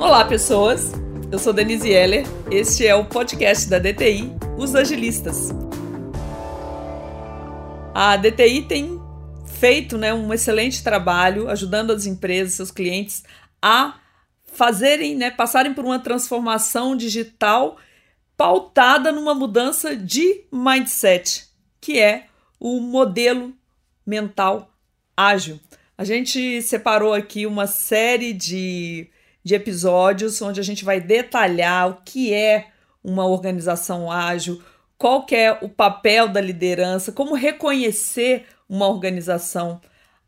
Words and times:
Olá, 0.00 0.24
pessoas! 0.24 0.92
Eu 1.30 1.40
sou 1.40 1.52
Denise 1.52 1.90
Heller, 1.90 2.24
este 2.52 2.86
é 2.86 2.94
o 2.94 3.04
podcast 3.04 3.68
da 3.68 3.80
DTI, 3.80 4.30
Os 4.56 4.76
Agilistas. 4.76 5.48
A 7.92 8.16
DTI 8.16 8.62
tem 8.62 9.00
feito 9.58 9.98
né, 9.98 10.14
um 10.14 10.32
excelente 10.32 10.84
trabalho 10.84 11.50
ajudando 11.50 11.90
as 11.90 12.06
empresas, 12.06 12.54
seus 12.54 12.70
clientes, 12.70 13.24
a 13.60 13.98
fazerem, 14.44 15.16
né, 15.16 15.32
passarem 15.32 15.74
por 15.74 15.84
uma 15.84 15.98
transformação 15.98 16.96
digital 16.96 17.76
pautada 18.36 19.10
numa 19.10 19.34
mudança 19.34 19.96
de 19.96 20.44
mindset, 20.52 21.48
que 21.80 21.98
é 21.98 22.26
o 22.60 22.78
modelo 22.78 23.52
mental 24.06 24.72
ágil. 25.16 25.58
A 25.98 26.04
gente 26.04 26.62
separou 26.62 27.12
aqui 27.12 27.46
uma 27.46 27.66
série 27.66 28.32
de 28.32 29.10
de 29.48 29.54
episódios 29.54 30.42
onde 30.42 30.60
a 30.60 30.62
gente 30.62 30.84
vai 30.84 31.00
detalhar 31.00 31.88
o 31.88 32.02
que 32.04 32.34
é 32.34 32.66
uma 33.02 33.26
organização 33.26 34.12
ágil, 34.12 34.62
qual 34.98 35.24
é 35.30 35.52
o 35.62 35.70
papel 35.70 36.28
da 36.28 36.38
liderança, 36.38 37.12
como 37.12 37.34
reconhecer 37.34 38.44
uma 38.68 38.86
organização 38.86 39.80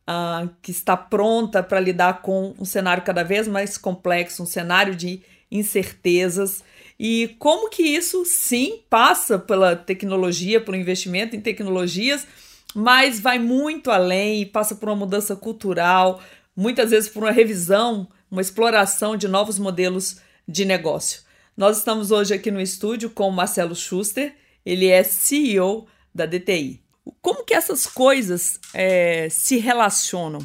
uh, 0.09 0.49
que 0.63 0.71
está 0.71 0.97
pronta 0.97 1.63
para 1.63 1.79
lidar 1.79 2.23
com 2.23 2.55
um 2.59 2.65
cenário 2.65 3.03
cada 3.03 3.23
vez 3.23 3.47
mais 3.47 3.77
complexo, 3.77 4.43
um 4.43 4.47
cenário 4.47 4.97
de 4.97 5.21
incertezas. 5.51 6.65
E 6.99 7.37
como 7.39 7.69
que 7.69 7.83
isso 7.83 8.25
sim 8.25 8.81
passa 8.89 9.39
pela 9.39 9.77
tecnologia, 9.77 10.63
pelo 10.63 10.79
investimento 10.79 11.37
em 11.37 11.43
tecnologias, 11.43 12.27
mas 12.75 13.21
vai 13.21 13.39
muito 13.39 13.91
além 13.91 14.41
e 14.41 14.47
passa 14.47 14.75
por 14.75 14.89
uma 14.89 14.97
mudança 14.97 15.37
cultural, 15.37 16.23
muitas 16.57 16.91
vezes 16.91 17.11
por 17.11 17.23
uma 17.23 17.33
revisão 17.33 18.09
uma 18.31 18.41
exploração 18.41 19.17
de 19.17 19.27
novos 19.27 19.59
modelos 19.59 20.21
de 20.47 20.65
negócio. 20.65 21.23
Nós 21.57 21.79
estamos 21.79 22.11
hoje 22.11 22.33
aqui 22.33 22.51
no 22.51 22.61
estúdio 22.61 23.11
com 23.11 23.29
o 23.29 23.33
Marcelo 23.33 23.75
Schuster, 23.75 24.35
ele 24.65 24.89
é 24.89 25.03
CEO 25.03 25.87
da 26.15 26.27
DTI. 26.27 26.83
Como 27.21 27.45
que 27.45 27.55
essas 27.55 27.87
coisas 27.87 28.61
é, 28.73 29.29
se 29.31 29.57
relacionam? 29.59 30.41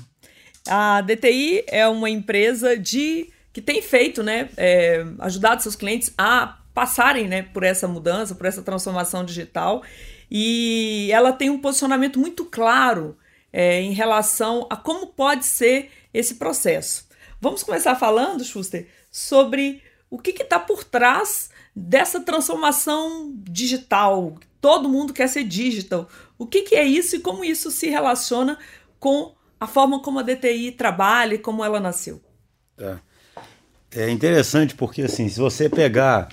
A 0.68 1.02
DTI 1.02 1.64
é 1.68 1.88
uma 1.88 2.10
empresa 2.10 2.78
de 2.78 3.30
que 3.54 3.62
tem 3.62 3.82
feito, 3.82 4.22
né, 4.22 4.50
é, 4.58 5.06
ajudado 5.20 5.62
seus 5.62 5.76
clientes 5.76 6.12
a 6.18 6.58
passarem, 6.74 7.28
né, 7.28 7.44
por 7.44 7.64
essa 7.64 7.88
mudança, 7.88 8.36
por 8.36 8.46
essa 8.46 8.62
transformação 8.62 9.24
digital, 9.24 9.82
e 10.30 11.10
ela 11.12 11.32
tem 11.32 11.50
um 11.50 11.60
posicionamento 11.60 12.20
muito 12.20 12.44
claro 12.46 13.18
é, 13.54 13.80
em 13.80 13.94
relação 13.94 14.68
a 14.70 14.76
como 14.76 15.08
pode 15.08 15.46
ser 15.46 15.90
esse 16.14 16.36
processo. 16.36 17.05
Vamos 17.46 17.62
começar 17.62 17.94
falando, 17.94 18.44
Schuster, 18.44 18.88
sobre 19.12 19.80
o 20.10 20.18
que 20.18 20.32
está 20.32 20.58
por 20.58 20.84
trás 20.84 21.52
dessa 21.76 22.20
transformação 22.20 23.32
digital. 23.38 24.40
Todo 24.60 24.90
mundo 24.90 25.14
quer 25.14 25.30
ser 25.30 25.44
digital. 25.44 26.10
O 26.40 26.48
que, 26.48 26.64
que 26.64 26.74
é 26.74 26.84
isso 26.84 27.16
e 27.16 27.20
como 27.20 27.46
isso 27.46 27.70
se 27.70 27.88
relaciona 27.88 28.58
com 29.00 29.36
a 29.60 29.68
forma 29.68 30.02
como 30.02 30.18
a 30.18 30.24
DTI 30.24 30.72
trabalha 30.72 31.36
e 31.36 31.38
como 31.38 31.64
ela 31.64 31.80
nasceu? 31.80 32.20
É, 32.80 32.98
é 33.92 34.10
interessante 34.10 34.74
porque, 34.74 35.04
assim, 35.04 35.30
se 35.30 35.40
você 35.40 35.70
pegar. 35.70 36.30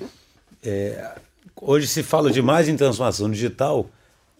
É, 0.65 1.15
hoje 1.61 1.89
se 1.89 2.03
fala 2.03 2.31
demais 2.31 2.71
em 2.71 2.77
transformação 2.77 3.31
digital 3.31 3.87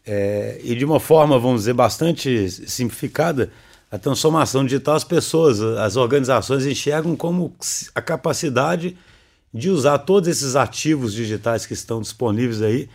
é, 0.07 0.59
e 0.65 0.75
de 0.75 0.87
uma 0.87 0.99
forma, 0.99 1.39
vamos 1.39 1.61
dizer, 1.61 1.75
bastante 1.75 2.51
simplificada 2.51 3.53
a 3.93 3.99
transformação 3.99 4.65
digital, 4.65 4.95
as 4.95 5.05
pessoas, 5.05 5.61
as 5.61 5.97
organizações 5.97 6.65
enxergam 6.65 7.15
como 7.15 7.55
a 7.95 8.01
capacidade 8.01 8.97
de 9.53 9.69
usar 9.69 9.99
todos 9.99 10.31
esses 10.31 10.57
ativos 10.57 11.13
digitais 11.13 11.67
que 11.67 11.75
estão 11.75 12.01
disponíveis 12.01 12.63
aí, 12.63 12.89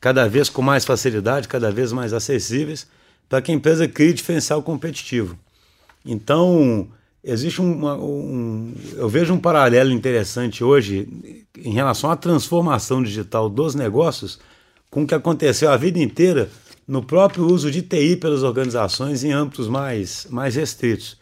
cada 0.00 0.28
vez 0.28 0.48
com 0.48 0.60
mais 0.60 0.84
facilidade, 0.84 1.46
cada 1.46 1.70
vez 1.70 1.92
mais 1.92 2.12
acessíveis, 2.12 2.88
para 3.28 3.40
que 3.40 3.52
a 3.52 3.54
empresa 3.54 3.86
crie 3.86 4.12
diferencial 4.12 4.60
competitivo. 4.60 5.38
Então, 6.04 6.88
existe 7.22 7.60
uma, 7.60 7.94
um. 7.94 8.74
Eu 8.96 9.08
vejo 9.08 9.32
um 9.32 9.38
paralelo 9.38 9.92
interessante 9.92 10.64
hoje 10.64 11.06
em 11.56 11.74
relação 11.74 12.10
à 12.10 12.16
transformação 12.16 13.04
digital 13.04 13.48
dos 13.48 13.76
negócios 13.76 14.40
com 14.90 15.04
o 15.04 15.06
que 15.06 15.14
aconteceu 15.14 15.70
a 15.70 15.76
vida 15.76 16.00
inteira 16.00 16.50
no 16.90 17.04
próprio 17.04 17.46
uso 17.46 17.70
de 17.70 17.82
TI 17.82 18.16
pelas 18.16 18.42
organizações 18.42 19.22
em 19.22 19.30
âmbitos 19.30 19.68
mais, 19.68 20.26
mais 20.28 20.56
restritos. 20.56 21.12
O 21.12 21.18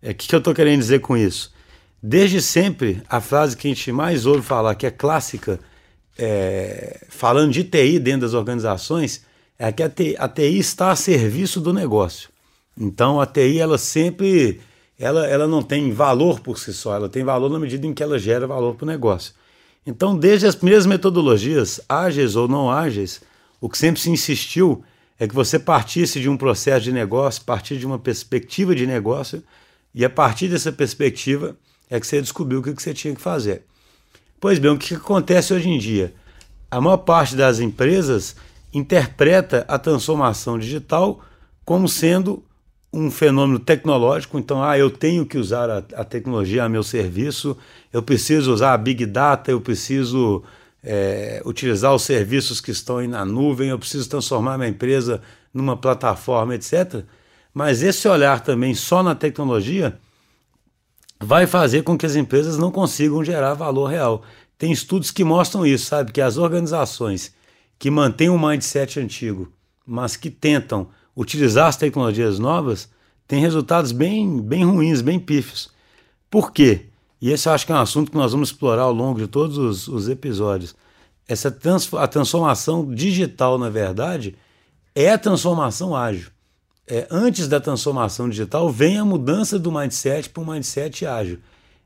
é, 0.00 0.14
que, 0.14 0.28
que 0.28 0.32
eu 0.32 0.38
estou 0.38 0.54
querendo 0.54 0.78
dizer 0.78 1.00
com 1.00 1.16
isso? 1.16 1.52
Desde 2.00 2.40
sempre, 2.40 3.02
a 3.08 3.20
frase 3.20 3.56
que 3.56 3.66
a 3.66 3.70
gente 3.70 3.90
mais 3.90 4.26
ouve 4.26 4.42
falar, 4.42 4.76
que 4.76 4.86
é 4.86 4.92
clássica, 4.92 5.58
é, 6.16 7.04
falando 7.08 7.50
de 7.50 7.64
TI 7.64 7.98
dentro 7.98 8.20
das 8.20 8.32
organizações, 8.32 9.24
é 9.58 9.72
que 9.72 9.82
a 9.82 9.88
TI, 9.88 10.14
a 10.16 10.28
TI, 10.28 10.56
está 10.56 10.92
a 10.92 10.96
serviço 10.96 11.60
do 11.60 11.72
negócio. 11.72 12.28
Então, 12.80 13.20
a 13.20 13.26
TI, 13.26 13.58
ela 13.58 13.76
sempre 13.76 14.60
ela, 14.96 15.26
ela 15.26 15.48
não 15.48 15.64
tem 15.64 15.90
valor 15.90 16.38
por 16.38 16.60
si 16.60 16.72
só, 16.72 16.94
ela 16.94 17.08
tem 17.08 17.24
valor 17.24 17.50
na 17.50 17.58
medida 17.58 17.84
em 17.84 17.92
que 17.92 18.04
ela 18.04 18.20
gera 18.20 18.46
valor 18.46 18.76
para 18.76 18.84
o 18.84 18.88
negócio. 18.88 19.34
Então, 19.84 20.16
desde 20.16 20.46
as 20.46 20.54
primeiras 20.54 20.86
metodologias, 20.86 21.80
ágeis 21.88 22.36
ou 22.36 22.46
não 22.46 22.70
ágeis, 22.70 23.20
o 23.60 23.68
que 23.68 23.76
sempre 23.76 24.00
se 24.00 24.10
insistiu 24.10 24.84
é 25.18 25.26
que 25.26 25.34
você 25.34 25.58
partisse 25.58 26.20
de 26.20 26.28
um 26.28 26.36
processo 26.36 26.84
de 26.84 26.92
negócio, 26.92 27.44
partir 27.44 27.76
de 27.76 27.86
uma 27.86 27.98
perspectiva 27.98 28.74
de 28.74 28.86
negócio, 28.86 29.42
e 29.94 30.04
a 30.04 30.10
partir 30.10 30.48
dessa 30.48 30.70
perspectiva 30.70 31.56
é 31.90 31.98
que 31.98 32.06
você 32.06 32.20
descobriu 32.20 32.60
o 32.60 32.62
que 32.62 32.72
você 32.72 32.94
tinha 32.94 33.14
que 33.14 33.20
fazer. 33.20 33.62
Pois 34.40 34.58
bem, 34.58 34.70
o 34.70 34.78
que 34.78 34.94
acontece 34.94 35.52
hoje 35.52 35.68
em 35.68 35.78
dia? 35.78 36.14
A 36.70 36.80
maior 36.80 36.98
parte 36.98 37.34
das 37.34 37.58
empresas 37.58 38.36
interpreta 38.72 39.64
a 39.66 39.78
transformação 39.78 40.58
digital 40.58 41.20
como 41.64 41.88
sendo 41.88 42.42
um 42.92 43.10
fenômeno 43.10 43.58
tecnológico. 43.58 44.38
Então, 44.38 44.62
ah, 44.62 44.78
eu 44.78 44.90
tenho 44.90 45.26
que 45.26 45.36
usar 45.36 45.68
a, 45.68 45.78
a 45.94 46.04
tecnologia 46.04 46.64
a 46.64 46.68
meu 46.68 46.82
serviço, 46.82 47.56
eu 47.92 48.02
preciso 48.02 48.52
usar 48.52 48.74
a 48.74 48.78
Big 48.78 49.04
Data, 49.06 49.50
eu 49.50 49.60
preciso 49.60 50.42
é, 50.82 51.42
utilizar 51.44 51.94
os 51.94 52.02
serviços 52.02 52.60
que 52.60 52.70
estão 52.70 52.98
aí 52.98 53.08
na 53.08 53.24
nuvem, 53.24 53.70
eu 53.70 53.78
preciso 53.78 54.08
transformar 54.08 54.58
minha 54.58 54.70
empresa 54.70 55.20
numa 55.52 55.76
plataforma, 55.76 56.54
etc. 56.54 57.04
Mas 57.52 57.82
esse 57.82 58.06
olhar 58.08 58.40
também 58.40 58.74
só 58.74 59.02
na 59.02 59.14
tecnologia 59.14 59.98
vai 61.20 61.46
fazer 61.46 61.82
com 61.82 61.98
que 61.98 62.06
as 62.06 62.14
empresas 62.14 62.58
não 62.58 62.70
consigam 62.70 63.24
gerar 63.24 63.54
valor 63.54 63.86
real. 63.86 64.22
Tem 64.56 64.72
estudos 64.72 65.10
que 65.10 65.24
mostram 65.24 65.66
isso, 65.66 65.86
sabe? 65.86 66.12
Que 66.12 66.20
as 66.20 66.36
organizações 66.36 67.32
que 67.78 67.90
mantêm 67.90 68.28
um 68.28 68.38
mindset 68.38 68.98
antigo, 68.98 69.52
mas 69.86 70.16
que 70.16 70.30
tentam 70.30 70.88
utilizar 71.16 71.66
as 71.68 71.76
tecnologias 71.76 72.38
novas, 72.38 72.88
têm 73.26 73.40
resultados 73.40 73.92
bem, 73.92 74.40
bem 74.40 74.64
ruins, 74.64 75.00
bem 75.00 75.18
pífios. 75.18 75.70
Por 76.30 76.52
quê? 76.52 76.87
E 77.20 77.30
esse 77.30 77.48
eu 77.48 77.52
acho 77.52 77.66
que 77.66 77.72
é 77.72 77.74
um 77.74 77.80
assunto 77.80 78.10
que 78.10 78.16
nós 78.16 78.32
vamos 78.32 78.50
explorar 78.50 78.82
ao 78.82 78.92
longo 78.92 79.18
de 79.18 79.26
todos 79.26 79.58
os, 79.58 79.88
os 79.88 80.08
episódios. 80.08 80.74
Essa 81.26 81.50
trans, 81.50 81.92
a 81.94 82.06
transformação 82.06 82.94
digital, 82.94 83.58
na 83.58 83.68
verdade, 83.68 84.36
é 84.94 85.10
a 85.10 85.18
transformação 85.18 85.94
ágil. 85.94 86.30
É, 86.86 87.06
antes 87.10 87.48
da 87.48 87.60
transformação 87.60 88.28
digital, 88.28 88.70
vem 88.70 88.98
a 88.98 89.04
mudança 89.04 89.58
do 89.58 89.70
mindset 89.70 90.30
para 90.30 90.42
um 90.42 90.52
mindset 90.52 91.04
ágil. 91.04 91.38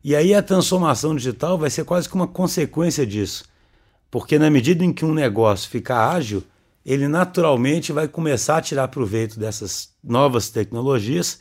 E 0.05 0.15
aí 0.15 0.35
a 0.35 0.43
transformação 0.43 1.17
digital 1.17 1.59
vai 1.59 1.71
ser 1.71 1.85
quase 1.85 2.09
que 2.09 2.15
uma 2.15 2.27
consequência 2.27 3.07
disso. 3.07 3.45
Porque 4.11 4.39
na 4.39 4.51
medida 4.51 4.85
em 4.85 4.93
que 4.93 5.05
um 5.05 5.15
negócio 5.15 5.71
ficar 5.71 6.11
ágil, 6.11 6.45
ele 6.85 7.09
naturalmente 7.09 7.93
vai 7.93 8.07
começar 8.07 8.59
a 8.59 8.63
tirar 8.63 8.89
proveito 8.89 9.39
dessas 9.39 9.91
novas 10.03 10.51
tecnologias 10.51 11.41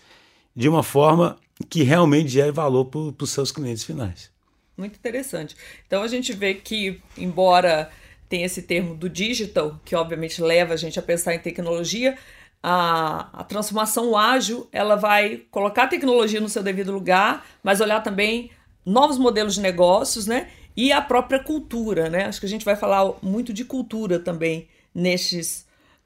de 0.55 0.69
uma 0.69 0.83
forma 0.83 1.37
que 1.61 1.83
realmente 1.83 2.29
gere 2.29 2.51
valor 2.51 2.85
para 2.85 3.23
os 3.23 3.29
seus 3.29 3.51
clientes 3.51 3.83
finais. 3.83 4.31
Muito 4.77 4.95
interessante. 4.95 5.55
Então 5.85 6.03
a 6.03 6.07
gente 6.07 6.33
vê 6.33 6.53
que, 6.53 7.01
embora 7.17 7.91
tenha 8.27 8.45
esse 8.45 8.61
termo 8.61 8.95
do 8.95 9.09
digital, 9.09 9.79
que 9.83 9.95
obviamente 9.95 10.41
leva 10.41 10.73
a 10.73 10.77
gente 10.77 10.97
a 10.97 11.01
pensar 11.01 11.35
em 11.35 11.39
tecnologia, 11.39 12.17
a, 12.63 13.41
a 13.41 13.43
transformação 13.43 14.17
ágil 14.17 14.67
ela 14.71 14.95
vai 14.95 15.43
colocar 15.51 15.83
a 15.83 15.87
tecnologia 15.87 16.39
no 16.39 16.47
seu 16.47 16.63
devido 16.63 16.91
lugar, 16.91 17.45
mas 17.61 17.81
olhar 17.81 18.01
também 18.01 18.51
novos 18.85 19.17
modelos 19.17 19.55
de 19.55 19.61
negócios, 19.61 20.27
né? 20.27 20.49
E 20.75 20.91
a 20.91 21.01
própria 21.01 21.43
cultura, 21.43 22.09
né? 22.09 22.25
Acho 22.25 22.39
que 22.39 22.45
a 22.45 22.49
gente 22.49 22.63
vai 22.63 22.75
falar 22.75 23.13
muito 23.21 23.51
de 23.51 23.65
cultura 23.65 24.19
também 24.19 24.69
nestes 24.95 25.65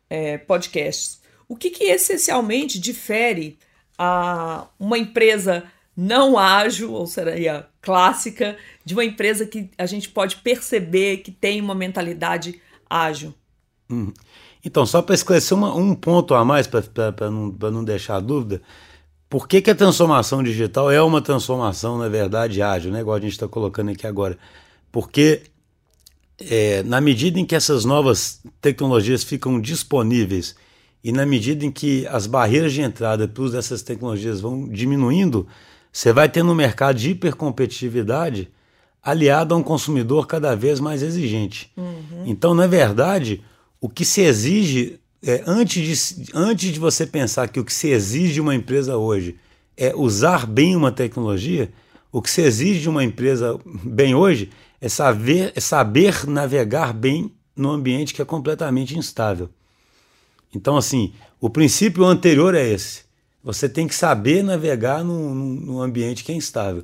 é, 0.10 0.38
podcasts. 0.38 1.22
O 1.48 1.56
que, 1.56 1.70
que 1.70 1.84
essencialmente 1.84 2.80
difere 2.80 3.58
a 3.98 4.68
uma 4.80 4.98
empresa 4.98 5.64
não 5.96 6.38
ágil, 6.38 6.92
ou 6.92 7.08
seria 7.08 7.68
clássica, 7.82 8.58
de 8.84 8.94
uma 8.94 9.06
empresa 9.06 9.46
que 9.46 9.70
a 9.78 9.86
gente 9.86 10.10
pode 10.10 10.38
perceber 10.38 11.18
que 11.18 11.32
tem 11.32 11.62
uma 11.62 11.74
mentalidade 11.74 12.62
ágil. 12.90 13.34
Hum. 13.90 14.12
Então, 14.64 14.86
só 14.86 15.02
para 15.02 15.16
esclarecer 15.16 15.58
uma, 15.58 15.74
um 15.74 15.94
ponto 15.96 16.34
a 16.34 16.44
mais, 16.44 16.68
para 16.68 17.30
não, 17.30 17.56
não 17.72 17.84
deixar 17.84 18.20
dúvida, 18.20 18.62
por 19.30 19.48
que, 19.48 19.62
que 19.62 19.70
a 19.70 19.76
transformação 19.76 20.44
digital 20.44 20.92
é 20.92 21.02
uma 21.02 21.22
transformação, 21.22 21.98
na 21.98 22.10
verdade, 22.10 22.62
ágil, 22.62 22.92
né? 22.92 23.02
igual 23.02 23.16
a 23.16 23.20
gente 23.20 23.34
está 23.34 23.48
colocando 23.48 23.92
aqui 23.92 24.06
agora? 24.08 24.38
Porque 24.92 25.44
é, 26.40 26.84
na 26.84 27.00
medida 27.00 27.40
em 27.40 27.46
que 27.46 27.56
essas 27.56 27.86
novas 27.86 28.42
tecnologias 28.60 29.24
ficam 29.24 29.60
disponíveis 29.60 30.56
e 31.06 31.12
na 31.12 31.24
medida 31.24 31.64
em 31.64 31.70
que 31.70 32.08
as 32.08 32.26
barreiras 32.26 32.74
de 32.74 32.82
entrada 32.82 33.28
para 33.28 33.44
uso 33.44 33.54
dessas 33.54 33.84
tecnologias 33.84 34.42
vão 34.42 34.68
diminuindo, 34.68 35.46
você 35.94 36.12
vai 36.12 36.28
tendo 36.28 36.52
um 36.52 36.56
mercado 36.56 36.98
de 36.98 37.12
hipercompetitividade 37.12 38.50
aliado 39.04 39.54
a 39.54 39.58
um 39.60 39.62
consumidor 39.62 40.26
cada 40.26 40.56
vez 40.56 40.80
mais 40.80 41.04
exigente. 41.04 41.72
Uhum. 41.78 42.24
Então, 42.26 42.56
na 42.56 42.66
verdade, 42.66 43.44
o 43.80 43.88
que 43.88 44.04
se 44.04 44.22
exige, 44.22 45.00
é, 45.22 45.44
antes, 45.46 46.16
de, 46.16 46.32
antes 46.34 46.74
de 46.74 46.80
você 46.80 47.06
pensar 47.06 47.50
que 47.50 47.60
o 47.60 47.64
que 47.64 47.72
se 47.72 47.90
exige 47.90 48.34
de 48.34 48.42
uma 48.42 48.56
empresa 48.56 48.98
hoje 48.98 49.36
é 49.78 49.94
usar 49.96 50.48
bem 50.48 50.76
uma 50.76 50.92
tecnologia, 50.92 51.72
o 52.12 52.20
que 52.20 52.32
se 52.32 52.42
exige 52.42 52.80
de 52.80 52.90
uma 52.90 53.04
empresa 53.04 53.60
bem 53.84 54.16
hoje 54.16 54.50
é 54.82 54.90
saber, 54.90 55.54
é 55.56 55.60
saber 55.60 56.26
navegar 56.28 56.94
bem 56.94 57.32
no 57.56 57.70
ambiente 57.70 58.12
que 58.12 58.24
é 58.24 58.26
completamente 58.26 58.98
instável. 58.98 59.52
Então, 60.56 60.78
assim, 60.78 61.14
o 61.40 61.50
princípio 61.50 62.06
anterior 62.06 62.56
é 62.56 62.68
esse. 62.68 63.04
Você 63.44 63.70
tem 63.70 63.88
que 63.88 63.94
saber 63.94 64.44
navegar 64.44 65.04
num, 65.04 65.34
num 65.34 65.82
ambiente 65.82 66.24
que 66.24 66.32
é 66.32 66.36
instável. 66.36 66.84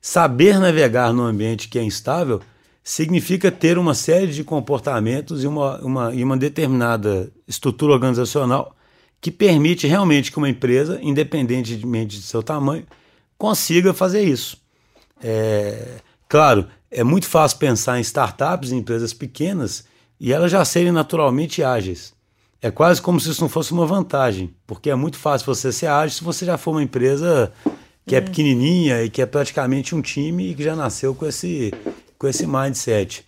Saber 0.00 0.58
navegar 0.58 1.12
num 1.12 1.24
ambiente 1.24 1.68
que 1.68 1.78
é 1.78 1.82
instável 1.82 2.40
significa 2.82 3.52
ter 3.52 3.76
uma 3.76 3.92
série 3.92 4.28
de 4.28 4.42
comportamentos 4.42 5.44
e 5.44 5.46
uma, 5.46 5.78
uma, 5.80 6.14
e 6.14 6.24
uma 6.24 6.36
determinada 6.36 7.30
estrutura 7.46 7.92
organizacional 7.92 8.74
que 9.20 9.30
permite 9.30 9.86
realmente 9.86 10.30
que 10.30 10.38
uma 10.38 10.48
empresa, 10.48 10.98
independentemente 11.02 12.16
de 12.16 12.22
seu 12.22 12.42
tamanho, 12.42 12.86
consiga 13.36 13.92
fazer 13.92 14.22
isso. 14.22 14.56
É, 15.22 15.96
claro, 16.28 16.66
é 16.90 17.04
muito 17.04 17.26
fácil 17.26 17.58
pensar 17.58 17.98
em 17.98 18.02
startups, 18.02 18.72
em 18.72 18.78
empresas 18.78 19.12
pequenas, 19.12 19.84
e 20.18 20.32
elas 20.32 20.50
já 20.50 20.64
serem 20.64 20.92
naturalmente 20.92 21.62
ágeis. 21.62 22.14
É 22.60 22.70
quase 22.70 23.00
como 23.00 23.20
se 23.20 23.30
isso 23.30 23.40
não 23.40 23.48
fosse 23.48 23.72
uma 23.72 23.86
vantagem, 23.86 24.52
porque 24.66 24.90
é 24.90 24.94
muito 24.94 25.16
fácil 25.16 25.46
você 25.46 25.70
ser 25.70 25.86
ágil 25.86 26.16
se 26.16 26.24
você 26.24 26.44
já 26.44 26.58
for 26.58 26.72
uma 26.72 26.82
empresa 26.82 27.52
que 28.04 28.14
é, 28.14 28.18
é 28.18 28.20
pequenininha 28.20 29.04
e 29.04 29.10
que 29.10 29.22
é 29.22 29.26
praticamente 29.26 29.94
um 29.94 30.02
time 30.02 30.50
e 30.50 30.54
que 30.54 30.64
já 30.64 30.74
nasceu 30.74 31.14
com 31.14 31.26
esse, 31.26 31.72
com 32.18 32.26
esse 32.26 32.46
mindset. 32.46 33.24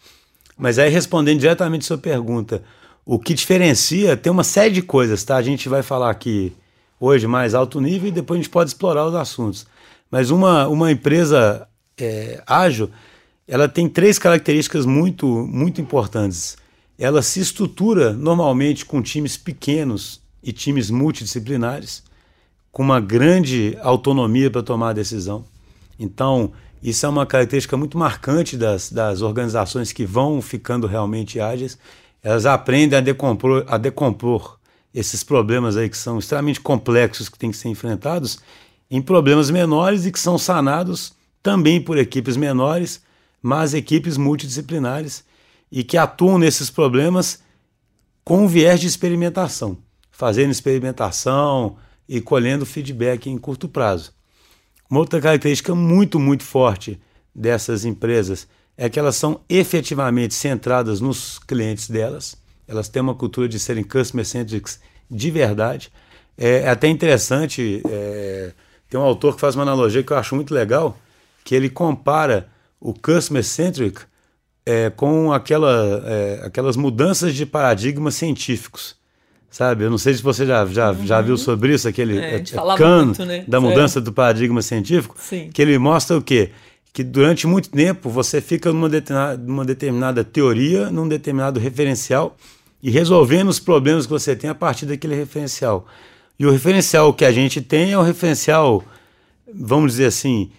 Mas 0.58 0.78
aí, 0.78 0.90
respondendo 0.90 1.38
diretamente 1.38 1.84
sua 1.84 1.96
pergunta, 1.96 2.62
o 3.06 3.18
que 3.18 3.32
diferencia 3.32 4.16
tem 4.16 4.32
uma 4.32 4.44
série 4.44 4.74
de 4.74 4.82
coisas, 4.82 5.22
tá? 5.22 5.36
A 5.36 5.42
gente 5.42 5.68
vai 5.68 5.82
falar 5.82 6.10
aqui 6.10 6.52
hoje 6.98 7.26
mais 7.26 7.54
alto 7.54 7.80
nível 7.80 8.08
e 8.08 8.12
depois 8.12 8.38
a 8.38 8.42
gente 8.42 8.50
pode 8.50 8.70
explorar 8.70 9.06
os 9.06 9.14
assuntos. 9.14 9.66
Mas 10.10 10.30
uma, 10.30 10.66
uma 10.66 10.90
empresa 10.90 11.66
é, 11.98 12.42
ágil, 12.46 12.90
ela 13.46 13.68
tem 13.68 13.88
três 13.88 14.18
características 14.18 14.84
muito, 14.84 15.26
muito 15.26 15.80
importantes. 15.80 16.56
Ela 17.00 17.22
se 17.22 17.40
estrutura 17.40 18.12
normalmente 18.12 18.84
com 18.84 19.00
times 19.00 19.34
pequenos 19.34 20.20
e 20.42 20.52
times 20.52 20.90
multidisciplinares, 20.90 22.02
com 22.70 22.82
uma 22.82 23.00
grande 23.00 23.74
autonomia 23.80 24.50
para 24.50 24.62
tomar 24.62 24.90
a 24.90 24.92
decisão. 24.92 25.42
Então, 25.98 26.52
isso 26.82 27.06
é 27.06 27.08
uma 27.08 27.24
característica 27.24 27.74
muito 27.74 27.96
marcante 27.96 28.54
das, 28.54 28.92
das 28.92 29.22
organizações 29.22 29.92
que 29.92 30.04
vão 30.04 30.42
ficando 30.42 30.86
realmente 30.86 31.40
ágeis. 31.40 31.78
Elas 32.22 32.44
aprendem 32.44 32.98
a 32.98 33.00
decompor, 33.00 33.64
a 33.66 33.78
decompor 33.78 34.58
esses 34.94 35.24
problemas 35.24 35.78
aí 35.78 35.88
que 35.88 35.96
são 35.96 36.18
extremamente 36.18 36.60
complexos 36.60 37.30
que 37.30 37.38
têm 37.38 37.50
que 37.50 37.56
ser 37.56 37.68
enfrentados 37.68 38.40
em 38.90 39.00
problemas 39.00 39.50
menores 39.50 40.04
e 40.04 40.12
que 40.12 40.20
são 40.20 40.36
sanados 40.36 41.14
também 41.42 41.80
por 41.80 41.96
equipes 41.96 42.36
menores 42.36 43.00
mas 43.42 43.72
equipes 43.72 44.16
multidisciplinares 44.16 45.24
e 45.70 45.84
que 45.84 45.96
atuam 45.96 46.38
nesses 46.38 46.70
problemas 46.70 47.42
com 48.24 48.46
viés 48.46 48.80
de 48.80 48.86
experimentação, 48.86 49.78
fazendo 50.10 50.50
experimentação 50.50 51.76
e 52.08 52.20
colhendo 52.20 52.66
feedback 52.66 53.28
em 53.28 53.38
curto 53.38 53.68
prazo. 53.68 54.12
Uma 54.88 55.00
outra 55.00 55.20
característica 55.20 55.74
muito, 55.74 56.18
muito 56.18 56.42
forte 56.42 57.00
dessas 57.34 57.84
empresas 57.84 58.48
é 58.76 58.88
que 58.88 58.98
elas 58.98 59.16
são 59.16 59.40
efetivamente 59.48 60.34
centradas 60.34 61.00
nos 61.00 61.38
clientes 61.38 61.88
delas, 61.88 62.36
elas 62.66 62.88
têm 62.88 63.02
uma 63.02 63.14
cultura 63.14 63.48
de 63.48 63.58
serem 63.58 63.84
customer 63.84 64.24
centric 64.24 64.76
de 65.10 65.30
verdade. 65.30 65.92
É, 66.36 66.60
é 66.60 66.68
até 66.68 66.88
interessante, 66.88 67.82
é, 67.88 68.52
tem 68.88 68.98
um 68.98 69.02
autor 69.02 69.34
que 69.34 69.40
faz 69.40 69.54
uma 69.54 69.62
analogia 69.62 70.02
que 70.02 70.12
eu 70.12 70.16
acho 70.16 70.34
muito 70.34 70.54
legal, 70.54 70.98
que 71.44 71.54
ele 71.54 71.68
compara 71.68 72.48
o 72.80 72.94
customer 72.94 73.44
centric 73.44 74.02
é, 74.70 74.88
com 74.88 75.32
aquela, 75.32 76.00
é, 76.06 76.42
aquelas 76.44 76.76
mudanças 76.76 77.34
de 77.34 77.44
paradigmas 77.44 78.14
científicos. 78.14 78.94
Sabe? 79.50 79.82
Eu 79.82 79.90
não 79.90 79.98
sei 79.98 80.14
se 80.14 80.22
você 80.22 80.46
já, 80.46 80.64
já, 80.66 80.92
uhum. 80.92 81.04
já 81.04 81.20
viu 81.20 81.36
sobre 81.36 81.74
isso, 81.74 81.88
aquele 81.88 82.16
é, 82.18 82.36
é 82.36 82.42
Kahn, 82.76 83.06
muito, 83.06 83.24
né? 83.24 83.44
da 83.48 83.60
mudança 83.60 83.98
é. 83.98 84.02
do 84.02 84.12
paradigma 84.12 84.62
científico, 84.62 85.16
Sim. 85.18 85.50
que 85.52 85.60
ele 85.60 85.76
mostra 85.76 86.16
o 86.16 86.22
quê? 86.22 86.50
Que 86.92 87.02
durante 87.02 87.48
muito 87.48 87.68
tempo 87.68 88.08
você 88.08 88.40
fica 88.40 88.72
numa 88.72 88.88
determinada, 88.88 89.36
numa 89.36 89.64
determinada 89.64 90.22
teoria, 90.22 90.88
num 90.88 91.08
determinado 91.08 91.58
referencial, 91.58 92.36
e 92.80 92.90
resolvendo 92.90 93.48
os 93.48 93.58
problemas 93.58 94.06
que 94.06 94.12
você 94.12 94.36
tem 94.36 94.48
a 94.48 94.54
partir 94.54 94.86
daquele 94.86 95.16
referencial. 95.16 95.84
E 96.38 96.46
o 96.46 96.50
referencial 96.52 97.12
que 97.12 97.24
a 97.24 97.32
gente 97.32 97.60
tem 97.60 97.90
é 97.90 97.98
o 97.98 98.02
referencial, 98.02 98.84
vamos 99.52 99.92
dizer 99.92 100.06
assim, 100.06 100.52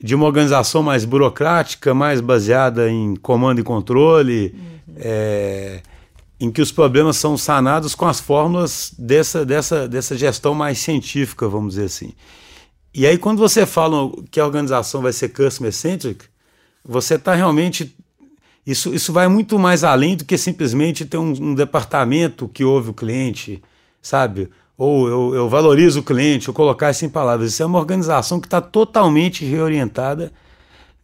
de 0.00 0.14
uma 0.14 0.26
organização 0.26 0.82
mais 0.82 1.04
burocrática, 1.04 1.92
mais 1.92 2.20
baseada 2.20 2.90
em 2.90 3.16
comando 3.16 3.60
e 3.60 3.64
controle, 3.64 4.54
uhum. 4.54 4.94
é, 4.96 5.82
em 6.40 6.50
que 6.50 6.62
os 6.62 6.70
problemas 6.70 7.16
são 7.16 7.36
sanados 7.36 7.94
com 7.94 8.06
as 8.06 8.20
fórmulas 8.20 8.94
dessa, 8.96 9.44
dessa, 9.44 9.88
dessa 9.88 10.16
gestão 10.16 10.54
mais 10.54 10.78
científica, 10.78 11.48
vamos 11.48 11.74
dizer 11.74 11.86
assim. 11.86 12.12
E 12.94 13.06
aí, 13.06 13.18
quando 13.18 13.38
você 13.38 13.66
fala 13.66 14.10
que 14.30 14.40
a 14.40 14.46
organização 14.46 15.02
vai 15.02 15.12
ser 15.12 15.30
customer 15.30 15.72
centric, 15.72 16.24
você 16.84 17.14
está 17.14 17.34
realmente. 17.34 17.94
Isso, 18.66 18.94
isso 18.94 19.12
vai 19.12 19.28
muito 19.28 19.58
mais 19.58 19.82
além 19.82 20.16
do 20.16 20.24
que 20.24 20.36
simplesmente 20.36 21.04
ter 21.04 21.16
um, 21.16 21.30
um 21.30 21.54
departamento 21.54 22.48
que 22.48 22.64
ouve 22.64 22.90
o 22.90 22.94
cliente, 22.94 23.62
sabe? 24.02 24.50
Ou 24.78 25.08
eu, 25.08 25.34
eu 25.34 25.48
valorizo 25.48 26.00
o 26.00 26.02
cliente, 26.04 26.46
eu 26.46 26.54
colocar 26.54 26.92
isso 26.92 27.04
em 27.04 27.08
palavras. 27.08 27.50
Isso 27.50 27.62
é 27.64 27.66
uma 27.66 27.80
organização 27.80 28.38
que 28.38 28.46
está 28.46 28.60
totalmente 28.60 29.44
reorientada 29.44 30.32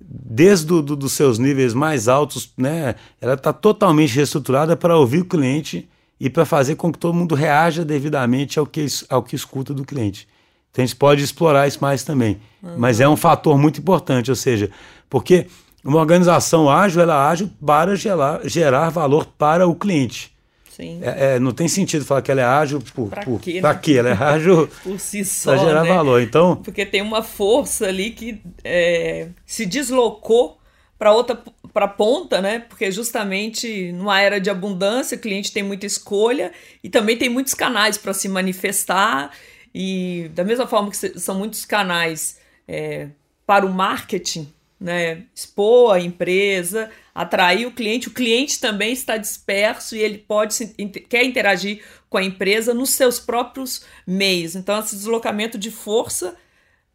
desde 0.00 0.66
do, 0.66 0.80
do, 0.80 0.94
dos 0.96 1.12
seus 1.12 1.40
níveis 1.40 1.74
mais 1.74 2.06
altos, 2.06 2.52
né? 2.56 2.94
Ela 3.20 3.34
está 3.34 3.52
totalmente 3.52 4.14
reestruturada 4.14 4.76
para 4.76 4.96
ouvir 4.96 5.20
o 5.20 5.24
cliente 5.24 5.88
e 6.20 6.30
para 6.30 6.44
fazer 6.44 6.76
com 6.76 6.92
que 6.92 6.98
todo 6.98 7.14
mundo 7.14 7.34
reaja 7.34 7.84
devidamente 7.84 8.60
ao 8.60 8.66
que, 8.66 8.86
ao 9.10 9.24
que 9.24 9.34
escuta 9.34 9.74
do 9.74 9.84
cliente. 9.84 10.28
Então 10.70 10.84
a 10.84 10.86
gente 10.86 10.96
pode 10.96 11.24
explorar 11.24 11.66
isso 11.66 11.78
mais 11.80 12.04
também. 12.04 12.38
Uhum. 12.62 12.74
Mas 12.78 13.00
é 13.00 13.08
um 13.08 13.16
fator 13.16 13.58
muito 13.58 13.80
importante, 13.80 14.30
ou 14.30 14.36
seja, 14.36 14.70
porque 15.10 15.46
uma 15.84 15.98
organização 15.98 16.70
ágil, 16.70 17.02
ela 17.02 17.28
age 17.28 17.50
para 17.64 17.96
gerar, 17.96 18.40
gerar 18.44 18.90
valor 18.90 19.26
para 19.26 19.66
o 19.66 19.74
cliente. 19.74 20.33
Sim. 20.76 21.00
É, 21.02 21.36
é, 21.36 21.38
não 21.38 21.52
tem 21.52 21.68
sentido 21.68 22.04
falar 22.04 22.20
que 22.20 22.32
ela 22.32 22.40
é 22.40 22.44
ágil 22.44 22.82
por, 22.94 23.08
pra 23.08 23.22
por, 23.22 23.40
quê, 23.40 23.60
né? 23.60 23.80
quê? 23.80 23.92
Ela 23.92 24.10
é 24.10 24.12
ágil 24.12 24.66
por 24.82 24.98
si 24.98 25.24
só, 25.24 25.54
para 25.54 25.64
gerar 25.64 25.84
né? 25.84 25.88
valor. 25.88 26.20
Então, 26.20 26.56
porque 26.56 26.84
tem 26.84 27.00
uma 27.00 27.22
força 27.22 27.86
ali 27.86 28.10
que 28.10 28.40
é, 28.64 29.28
se 29.46 29.66
deslocou 29.66 30.58
para 30.98 31.12
outra 31.12 31.40
para 31.72 31.86
ponta, 31.86 32.40
né? 32.40 32.58
Porque 32.58 32.90
justamente 32.90 33.92
numa 33.92 34.20
era 34.20 34.40
de 34.40 34.50
abundância, 34.50 35.16
o 35.16 35.20
cliente 35.20 35.52
tem 35.52 35.62
muita 35.62 35.86
escolha 35.86 36.52
e 36.82 36.88
também 36.88 37.16
tem 37.16 37.28
muitos 37.28 37.54
canais 37.54 37.96
para 37.96 38.12
se 38.12 38.28
manifestar 38.28 39.30
e 39.72 40.28
da 40.34 40.42
mesma 40.42 40.66
forma 40.66 40.90
que 40.90 40.96
são 40.96 41.36
muitos 41.36 41.64
canais 41.64 42.40
é, 42.66 43.08
para 43.46 43.64
o 43.64 43.72
marketing, 43.72 44.52
né? 44.80 45.22
Expor 45.32 45.94
a 45.94 46.00
empresa, 46.00 46.90
atrair 47.14 47.66
o 47.66 47.70
cliente. 47.70 48.08
O 48.08 48.12
cliente 48.12 48.58
também 48.58 48.92
está 48.92 49.16
disperso 49.16 49.94
e 49.94 50.00
ele 50.00 50.18
pode 50.18 50.66
quer 51.08 51.24
interagir 51.24 51.84
com 52.10 52.18
a 52.18 52.24
empresa 52.24 52.74
nos 52.74 52.90
seus 52.90 53.20
próprios 53.20 53.84
meios. 54.06 54.56
Então, 54.56 54.78
esse 54.80 54.96
deslocamento 54.96 55.56
de 55.56 55.70
força 55.70 56.36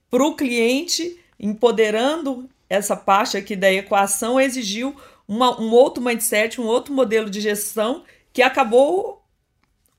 para 0.09 0.23
o 0.23 0.35
cliente, 0.35 1.19
empoderando 1.39 2.49
essa 2.69 2.95
parte 2.95 3.37
aqui 3.37 3.55
da 3.55 3.71
equação, 3.71 4.39
exigiu 4.39 4.95
uma, 5.27 5.59
um 5.61 5.71
outro 5.71 6.03
mindset, 6.03 6.59
um 6.59 6.65
outro 6.65 6.93
modelo 6.93 7.29
de 7.29 7.39
gestão 7.39 8.03
que 8.33 8.41
acabou 8.41 9.23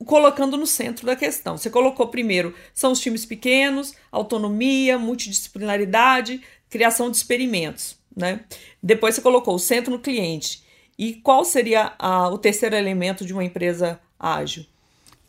colocando 0.05 0.57
no 0.57 0.67
centro 0.67 1.07
da 1.07 1.15
questão. 1.15 1.57
Você 1.57 1.71
colocou 1.71 2.09
primeiro, 2.09 2.55
são 2.73 2.93
os 2.93 3.01
times 3.01 3.27
pequenos, 3.27 3.95
autonomia, 4.11 4.99
multidisciplinaridade, 4.99 6.41
criação 6.69 7.11
de 7.11 7.17
experimentos 7.17 8.00
né? 8.17 8.41
Depois 8.83 9.15
você 9.15 9.21
colocou 9.21 9.55
o 9.55 9.59
centro 9.59 9.91
no 9.91 9.99
cliente. 9.99 10.63
E 10.99 11.15
qual 11.15 11.45
seria 11.45 11.93
a, 11.99 12.29
o 12.29 12.37
terceiro 12.37 12.77
elemento 12.77 13.25
de 13.25 13.33
uma 13.33 13.45
empresa 13.45 13.99
ágil? 14.19 14.67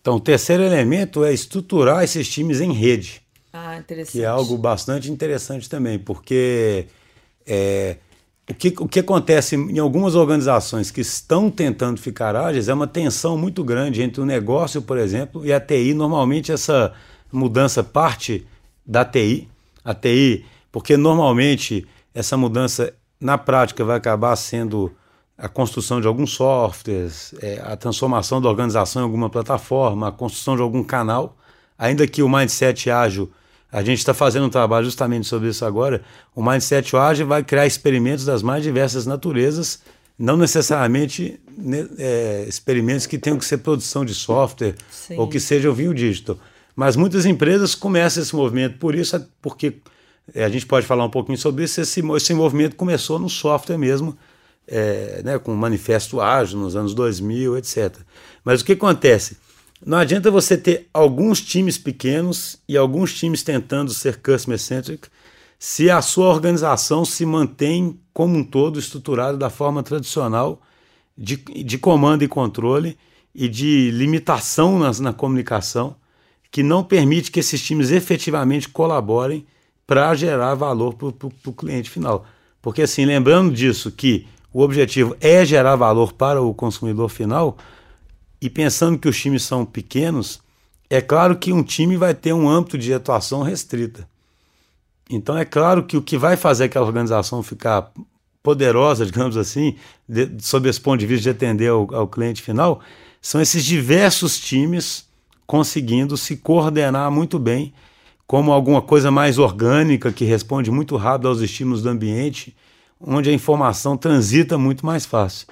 Então, 0.01 0.15
o 0.15 0.19
terceiro 0.19 0.63
elemento 0.63 1.23
é 1.23 1.31
estruturar 1.31 2.03
esses 2.03 2.27
times 2.27 2.59
em 2.59 2.73
rede. 2.73 3.21
Ah, 3.53 3.77
interessante. 3.77 4.13
Que 4.13 4.23
é 4.23 4.27
algo 4.27 4.57
bastante 4.57 5.11
interessante 5.11 5.69
também, 5.69 5.99
porque 5.99 6.87
é, 7.45 7.97
o, 8.49 8.53
que, 8.53 8.73
o 8.79 8.87
que 8.87 8.99
acontece 8.99 9.55
em 9.55 9.79
algumas 9.79 10.15
organizações 10.15 10.89
que 10.89 11.01
estão 11.01 11.49
tentando 11.49 11.99
ficar 11.99 12.35
ágeis 12.35 12.67
é 12.67 12.73
uma 12.73 12.87
tensão 12.87 13.37
muito 13.37 13.63
grande 13.63 14.01
entre 14.01 14.21
o 14.21 14.25
negócio, 14.25 14.81
por 14.81 14.97
exemplo, 14.97 15.45
e 15.45 15.53
a 15.53 15.59
TI. 15.59 15.93
Normalmente 15.93 16.51
essa 16.51 16.93
mudança 17.31 17.83
parte 17.83 18.45
da 18.85 19.05
TI, 19.05 19.47
a 19.85 19.93
TI, 19.93 20.45
porque 20.71 20.97
normalmente 20.97 21.87
essa 22.13 22.35
mudança 22.37 22.93
na 23.19 23.37
prática 23.37 23.83
vai 23.83 23.97
acabar 23.97 24.35
sendo 24.35 24.91
a 25.37 25.47
construção 25.47 25.99
de 25.99 26.07
alguns 26.07 26.33
softwares, 26.33 27.33
é, 27.41 27.59
a 27.63 27.75
transformação 27.75 28.41
da 28.41 28.47
organização 28.47 29.01
em 29.01 29.05
alguma 29.05 29.29
plataforma, 29.29 30.07
a 30.07 30.11
construção 30.11 30.55
de 30.55 30.61
algum 30.61 30.83
canal. 30.83 31.35
Ainda 31.77 32.05
que 32.05 32.21
o 32.21 32.29
mindset 32.29 32.91
ágil, 32.91 33.31
a 33.71 33.81
gente 33.81 33.99
está 33.99 34.13
fazendo 34.13 34.45
um 34.45 34.49
trabalho 34.49 34.85
justamente 34.85 35.27
sobre 35.27 35.49
isso 35.49 35.65
agora, 35.65 36.03
o 36.35 36.43
mindset 36.43 36.95
ágil 36.95 37.25
vai 37.25 37.43
criar 37.43 37.65
experimentos 37.65 38.23
das 38.23 38.43
mais 38.43 38.61
diversas 38.61 39.07
naturezas, 39.07 39.81
não 40.17 40.37
necessariamente 40.37 41.39
né, 41.57 41.87
é, 41.97 42.45
experimentos 42.47 43.07
que 43.07 43.17
tenham 43.17 43.39
que 43.39 43.45
ser 43.45 43.57
produção 43.57 44.05
de 44.05 44.13
software 44.13 44.75
Sim. 44.91 45.17
ou 45.17 45.27
que 45.27 45.39
sejam 45.39 45.73
via 45.73 45.91
digital. 45.91 46.37
Mas 46.75 46.95
muitas 46.95 47.25
empresas 47.25 47.73
começam 47.73 48.21
esse 48.21 48.35
movimento, 48.35 48.77
por 48.77 48.93
isso, 48.93 49.27
porque 49.41 49.67
é, 49.67 49.73
a 50.35 50.49
gente 50.49 50.65
pode 50.65 50.85
falar 50.85 51.05
um 51.05 51.09
pouquinho 51.09 51.37
sobre 51.37 51.63
isso, 51.63 51.81
esse, 51.81 52.01
esse 52.15 52.33
movimento 52.33 52.75
começou 52.75 53.19
no 53.19 53.29
software 53.29 53.77
mesmo, 53.77 54.17
é, 54.67 55.21
né, 55.23 55.39
com 55.39 55.53
o 55.53 55.57
Manifesto 55.57 56.21
Ágil 56.21 56.59
nos 56.59 56.75
anos 56.75 56.93
2000, 56.93 57.57
etc. 57.57 57.97
Mas 58.43 58.61
o 58.61 58.65
que 58.65 58.73
acontece? 58.73 59.37
Não 59.83 59.97
adianta 59.97 60.29
você 60.29 60.55
ter 60.55 60.87
alguns 60.93 61.41
times 61.41 61.77
pequenos 61.77 62.57
e 62.67 62.77
alguns 62.77 63.13
times 63.17 63.41
tentando 63.41 63.91
ser 63.91 64.17
customer 64.17 64.59
centric 64.59 65.07
se 65.57 65.89
a 65.89 66.01
sua 66.01 66.27
organização 66.27 67.03
se 67.03 67.25
mantém 67.25 67.99
como 68.13 68.37
um 68.37 68.43
todo 68.43 68.79
estruturada 68.79 69.37
da 69.37 69.49
forma 69.49 69.81
tradicional 69.83 70.61
de, 71.17 71.37
de 71.37 71.77
comando 71.77 72.23
e 72.23 72.27
controle 72.27 72.97
e 73.33 73.47
de 73.47 73.91
limitação 73.91 74.77
nas, 74.77 74.99
na 74.99 75.13
comunicação 75.13 75.95
que 76.51 76.61
não 76.61 76.83
permite 76.83 77.31
que 77.31 77.39
esses 77.39 77.61
times 77.61 77.91
efetivamente 77.91 78.67
colaborem 78.69 79.45
para 79.85 80.13
gerar 80.15 80.55
valor 80.55 80.93
para 80.93 81.07
o 81.07 81.53
cliente 81.53 81.89
final. 81.89 82.25
Porque 82.61 82.83
assim, 82.83 83.05
lembrando 83.05 83.53
disso 83.53 83.91
que 83.91 84.27
o 84.53 84.61
objetivo 84.61 85.15
é 85.19 85.45
gerar 85.45 85.75
valor 85.75 86.13
para 86.13 86.41
o 86.41 86.53
consumidor 86.53 87.09
final, 87.09 87.57
e 88.41 88.49
pensando 88.49 88.97
que 88.97 89.07
os 89.07 89.19
times 89.19 89.43
são 89.43 89.65
pequenos, 89.65 90.41
é 90.89 90.99
claro 90.99 91.37
que 91.37 91.53
um 91.53 91.63
time 91.63 91.95
vai 91.95 92.13
ter 92.13 92.33
um 92.33 92.49
âmbito 92.49 92.77
de 92.77 92.93
atuação 92.93 93.43
restrita. 93.43 94.07
Então 95.09 95.37
é 95.37 95.45
claro 95.45 95.83
que 95.83 95.95
o 95.95 96.01
que 96.01 96.17
vai 96.17 96.35
fazer 96.35 96.65
aquela 96.65 96.85
organização 96.85 97.43
ficar 97.43 97.91
poderosa, 98.41 99.05
digamos 99.07 99.37
assim, 99.37 99.75
de, 100.07 100.29
sob 100.39 100.67
esse 100.67 100.81
ponto 100.81 100.99
de 100.99 101.05
vista 101.05 101.23
de 101.23 101.29
atender 101.29 101.69
ao, 101.69 101.93
ao 101.93 102.07
cliente 102.07 102.41
final, 102.41 102.81
são 103.21 103.39
esses 103.39 103.63
diversos 103.63 104.39
times 104.39 105.05
conseguindo 105.45 106.17
se 106.17 106.37
coordenar 106.37 107.11
muito 107.11 107.37
bem 107.37 107.73
como 108.31 108.53
alguma 108.53 108.81
coisa 108.81 109.11
mais 109.11 109.37
orgânica 109.37 110.09
que 110.09 110.23
responde 110.23 110.71
muito 110.71 110.95
rápido 110.95 111.27
aos 111.27 111.41
estímulos 111.41 111.81
do 111.81 111.89
ambiente 111.89 112.55
onde 112.97 113.29
a 113.29 113.33
informação 113.33 113.97
transita 113.97 114.57
muito 114.57 114.85
mais 114.85 115.05
fácil. 115.05 115.47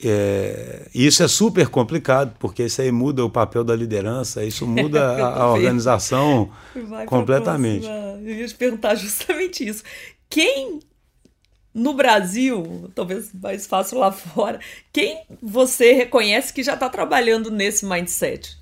É, 0.00 0.88
isso 0.94 1.20
é 1.20 1.26
super 1.26 1.66
complicado, 1.66 2.36
porque 2.38 2.62
isso 2.62 2.80
aí 2.80 2.92
muda 2.92 3.24
o 3.24 3.28
papel 3.28 3.64
da 3.64 3.74
liderança, 3.74 4.44
isso 4.44 4.68
muda 4.68 5.04
a, 5.18 5.42
a 5.42 5.52
organização 5.52 6.52
Vai 6.88 7.06
completamente. 7.06 7.88
Eu 7.88 8.36
ia 8.36 8.46
te 8.46 8.54
perguntar 8.54 8.94
justamente 8.94 9.66
isso. 9.66 9.82
Quem 10.28 10.78
no 11.74 11.92
Brasil, 11.92 12.88
talvez 12.94 13.32
mais 13.34 13.66
fácil 13.66 13.98
lá 13.98 14.12
fora, 14.12 14.60
quem 14.92 15.22
você 15.42 15.92
reconhece 15.92 16.52
que 16.52 16.62
já 16.62 16.74
está 16.74 16.88
trabalhando 16.88 17.50
nesse 17.50 17.84
mindset? 17.84 18.59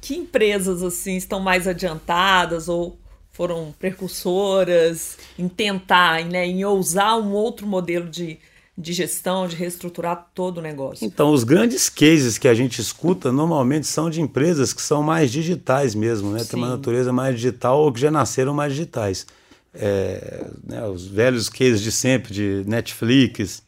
Que 0.00 0.14
empresas 0.16 0.82
assim 0.82 1.16
estão 1.16 1.40
mais 1.40 1.66
adiantadas 1.66 2.68
ou 2.68 2.98
foram 3.38 3.72
precursoras 3.78 5.16
em 5.38 5.48
tentar, 5.48 6.24
né, 6.24 6.44
em 6.44 6.64
ousar 6.64 7.16
um 7.18 7.32
outro 7.32 7.68
modelo 7.68 8.10
de, 8.10 8.36
de 8.76 8.92
gestão, 8.92 9.46
de 9.46 9.54
reestruturar 9.54 10.28
todo 10.34 10.58
o 10.58 10.60
negócio. 10.60 11.06
Então, 11.06 11.30
os 11.30 11.44
grandes 11.44 11.88
cases 11.88 12.36
que 12.36 12.48
a 12.48 12.54
gente 12.54 12.80
escuta 12.80 13.30
normalmente 13.30 13.86
são 13.86 14.10
de 14.10 14.20
empresas 14.20 14.72
que 14.72 14.82
são 14.82 15.04
mais 15.04 15.30
digitais 15.30 15.94
mesmo, 15.94 16.32
né? 16.32 16.42
Tem 16.42 16.58
uma 16.58 16.70
natureza 16.70 17.12
mais 17.12 17.36
digital 17.36 17.80
ou 17.80 17.92
que 17.92 18.00
já 18.00 18.10
nasceram 18.10 18.52
mais 18.52 18.72
digitais. 18.72 19.24
É, 19.72 20.46
né, 20.64 20.88
os 20.88 21.06
velhos 21.06 21.48
cases 21.48 21.80
de 21.80 21.92
sempre, 21.92 22.34
de 22.34 22.64
Netflix, 22.66 23.62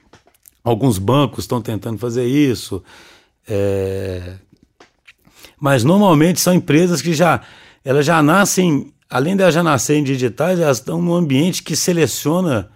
alguns 0.64 0.98
bancos 0.98 1.44
estão 1.44 1.62
tentando 1.62 1.96
fazer 1.96 2.24
isso. 2.24 2.82
É, 3.46 4.34
mas 5.60 5.84
normalmente 5.84 6.40
são 6.40 6.54
empresas 6.54 7.02
que 7.02 7.12
já 7.12 7.42
elas 7.84 8.04
já 8.04 8.22
nascem 8.22 8.92
além 9.10 9.34
de 9.34 9.42
elas 9.42 9.54
já 9.54 9.62
nascerem 9.62 10.04
digitais, 10.04 10.60
elas 10.60 10.78
estão 10.78 11.02
num 11.02 11.14
ambiente 11.14 11.64
que 11.64 11.74
seleciona 11.74 12.70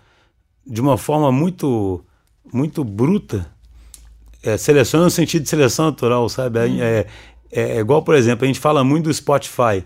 de 0.66 0.80
uma 0.80 0.98
forma 0.98 1.30
muito, 1.30 2.04
muito 2.52 2.82
bruta. 2.82 3.46
É, 4.42 4.56
seleciona 4.58 5.04
no 5.04 5.10
sentido 5.10 5.44
de 5.44 5.48
seleção 5.48 5.86
natural, 5.86 6.28
sabe? 6.28 6.58
Hum. 6.58 6.78
É, 6.80 7.06
é, 7.52 7.76
é, 7.76 7.78
igual, 7.78 8.02
por 8.02 8.16
exemplo, 8.16 8.44
a 8.44 8.46
gente 8.48 8.58
fala 8.58 8.82
muito 8.82 9.04
do 9.04 9.14
Spotify, 9.14 9.84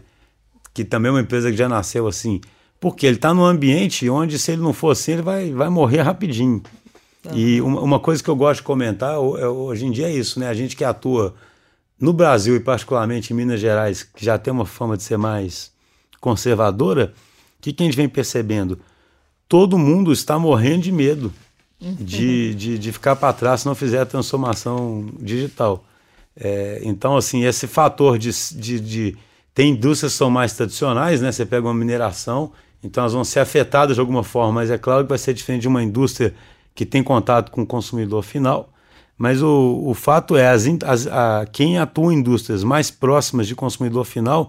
que 0.72 0.84
também 0.84 1.10
é 1.10 1.12
uma 1.12 1.20
empresa 1.20 1.50
que 1.50 1.56
já 1.56 1.68
nasceu 1.68 2.06
assim. 2.06 2.40
Porque 2.80 3.06
ele 3.06 3.16
está 3.16 3.34
num 3.34 3.44
ambiente 3.44 4.08
onde, 4.08 4.38
se 4.38 4.52
ele 4.52 4.62
não 4.62 4.72
for 4.72 4.92
assim, 4.92 5.12
ele 5.12 5.22
vai, 5.22 5.52
vai 5.52 5.68
morrer 5.68 6.00
rapidinho. 6.00 6.62
Uhum. 7.24 7.36
E 7.36 7.60
uma, 7.60 7.80
uma, 7.80 8.00
coisa 8.00 8.22
que 8.22 8.30
eu 8.30 8.36
gosto 8.36 8.60
de 8.60 8.64
comentar 8.64 9.14
é, 9.14 9.18
hoje 9.18 9.84
em 9.84 9.90
dia 9.90 10.08
é 10.08 10.12
isso, 10.12 10.40
né? 10.40 10.48
A 10.48 10.54
gente 10.54 10.76
que 10.76 10.84
atua 10.84 11.34
no 12.00 12.12
Brasil 12.12 12.56
e 12.56 12.60
particularmente 12.60 13.32
em 13.32 13.36
Minas 13.36 13.60
Gerais, 13.60 14.02
que 14.02 14.24
já 14.24 14.38
tem 14.38 14.52
uma 14.52 14.66
fama 14.66 14.96
de 14.96 15.02
ser 15.02 15.16
mais 15.16 15.72
conservadora, 16.20 17.12
o 17.58 17.62
que, 17.62 17.72
que 17.72 17.82
a 17.82 17.86
gente 17.86 17.96
vem 17.96 18.08
percebendo? 18.08 18.78
Todo 19.48 19.78
mundo 19.78 20.12
está 20.12 20.38
morrendo 20.38 20.82
de 20.82 20.92
medo 20.92 21.32
de, 21.80 22.54
de, 22.54 22.78
de 22.78 22.92
ficar 22.92 23.16
para 23.16 23.32
trás 23.32 23.60
se 23.60 23.66
não 23.66 23.74
fizer 23.74 24.00
a 24.00 24.06
transformação 24.06 25.08
digital. 25.18 25.84
É, 26.36 26.80
então, 26.84 27.16
assim, 27.16 27.44
esse 27.44 27.66
fator 27.66 28.18
de, 28.18 28.30
de, 28.54 28.80
de. 28.80 29.16
Tem 29.54 29.70
indústrias 29.70 30.12
que 30.12 30.18
são 30.18 30.30
mais 30.30 30.52
tradicionais, 30.52 31.20
né? 31.20 31.32
Você 31.32 31.44
pega 31.44 31.66
uma 31.66 31.74
mineração, 31.74 32.52
então 32.82 33.02
elas 33.02 33.12
vão 33.12 33.24
ser 33.24 33.40
afetadas 33.40 33.96
de 33.96 34.00
alguma 34.00 34.22
forma, 34.22 34.52
mas 34.52 34.70
é 34.70 34.78
claro 34.78 35.04
que 35.04 35.08
vai 35.08 35.18
ser 35.18 35.34
diferente 35.34 35.62
de 35.62 35.68
uma 35.68 35.82
indústria 35.82 36.34
que 36.74 36.86
tem 36.86 37.02
contato 37.02 37.50
com 37.50 37.62
o 37.62 37.66
consumidor 37.66 38.22
final. 38.22 38.72
Mas 39.18 39.42
o, 39.42 39.82
o 39.84 39.94
fato 39.94 40.37
é, 40.37 40.48
as, 40.48 40.64
as, 40.87 41.06
a, 41.08 41.46
quem 41.52 41.76
atua 41.76 42.14
em 42.14 42.18
indústrias 42.18 42.62
mais 42.62 42.90
próximas 42.90 43.48
de 43.48 43.56
consumidor 43.56 44.04
final 44.04 44.48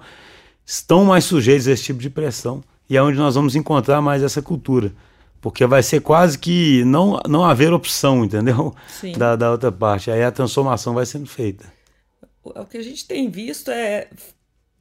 estão 0.63 1.03
mais 1.03 1.25
sujeitos 1.25 1.67
a 1.67 1.71
esse 1.71 1.83
tipo 1.83 1.99
de 1.99 2.09
pressão 2.09 2.63
e 2.88 2.95
é 2.95 3.01
onde 3.01 3.17
nós 3.17 3.33
vamos 3.33 3.55
encontrar 3.55 3.99
mais 4.01 4.21
essa 4.21 4.41
cultura. 4.41 4.93
Porque 5.41 5.65
vai 5.65 5.81
ser 5.81 6.01
quase 6.01 6.38
que 6.38 6.83
não, 6.83 7.19
não 7.27 7.45
haver 7.45 7.73
opção, 7.73 8.23
entendeu? 8.25 8.75
Da, 9.17 9.35
da 9.35 9.51
outra 9.51 9.71
parte. 9.71 10.11
Aí 10.11 10.21
a 10.21 10.31
transformação 10.31 10.93
vai 10.93 11.05
sendo 11.05 11.27
feita. 11.27 11.65
O 12.43 12.65
que 12.65 12.77
a 12.77 12.83
gente 12.83 13.07
tem 13.07 13.29
visto 13.29 13.71
é 13.71 14.09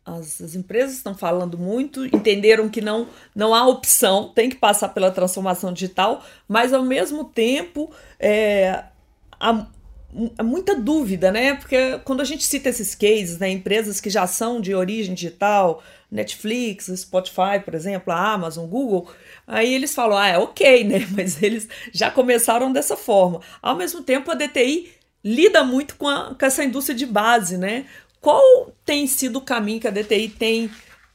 as, 0.04 0.40
as, 0.40 0.54
empresas 0.54 0.96
estão 0.96 1.14
falando 1.14 1.56
muito, 1.56 2.04
entenderam 2.06 2.68
que 2.68 2.80
não, 2.80 3.06
não 3.34 3.54
há 3.54 3.66
opção, 3.66 4.32
tem 4.34 4.48
que 4.48 4.56
passar 4.56 4.88
pela 4.88 5.10
transformação 5.10 5.72
digital, 5.72 6.24
mas 6.48 6.72
ao 6.72 6.82
mesmo 6.82 7.24
tempo 7.24 7.90
é, 8.18 8.84
muita 10.42 10.74
dúvida, 10.74 11.30
né? 11.30 11.54
Porque 11.54 11.98
quando 12.04 12.20
a 12.20 12.24
gente 12.24 12.44
cita 12.44 12.68
esses 12.68 12.94
cases, 12.94 13.38
né, 13.38 13.50
empresas 13.50 14.00
que 14.00 14.08
já 14.08 14.26
são 14.26 14.60
de 14.60 14.74
origem 14.74 15.14
digital, 15.14 15.82
Netflix, 16.10 16.86
Spotify, 16.96 17.60
por 17.62 17.74
exemplo, 17.74 18.12
a 18.12 18.32
Amazon, 18.32 18.66
Google, 18.66 19.10
aí 19.46 19.72
eles 19.74 19.94
falam, 19.94 20.16
ah, 20.16 20.28
é 20.28 20.38
ok, 20.38 20.84
né? 20.88 21.06
Mas 21.10 21.42
eles 21.42 21.68
já 21.92 22.10
começaram 22.10 22.72
dessa 22.72 22.96
forma. 22.96 23.40
Ao 23.60 23.76
mesmo 23.76 24.02
tempo, 24.02 24.30
a 24.30 24.34
DTI 24.34 24.90
lida 25.22 25.62
muito 25.62 25.96
com, 25.96 26.08
a, 26.08 26.34
com 26.34 26.46
essa 26.46 26.64
indústria 26.64 26.96
de 26.96 27.04
base, 27.04 27.58
né? 27.58 27.84
Qual 28.20 28.72
tem 28.84 29.06
sido 29.06 29.36
o 29.36 29.42
caminho 29.42 29.80
que 29.80 29.88
a 29.88 29.92
DTI 29.92 30.28
tem 30.28 30.70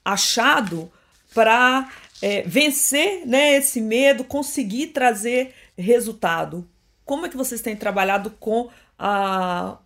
achado 0.05 0.91
para 1.33 1.89
é, 2.21 2.43
vencer 2.43 3.25
né, 3.25 3.55
esse 3.55 3.81
medo, 3.81 4.23
conseguir 4.23 4.87
trazer 4.87 5.53
resultado? 5.77 6.67
Como 7.03 7.25
é 7.25 7.29
que 7.29 7.35
vocês 7.35 7.61
têm 7.61 7.75
trabalhado 7.75 8.31
com 8.39 8.69
a, 9.05 9.77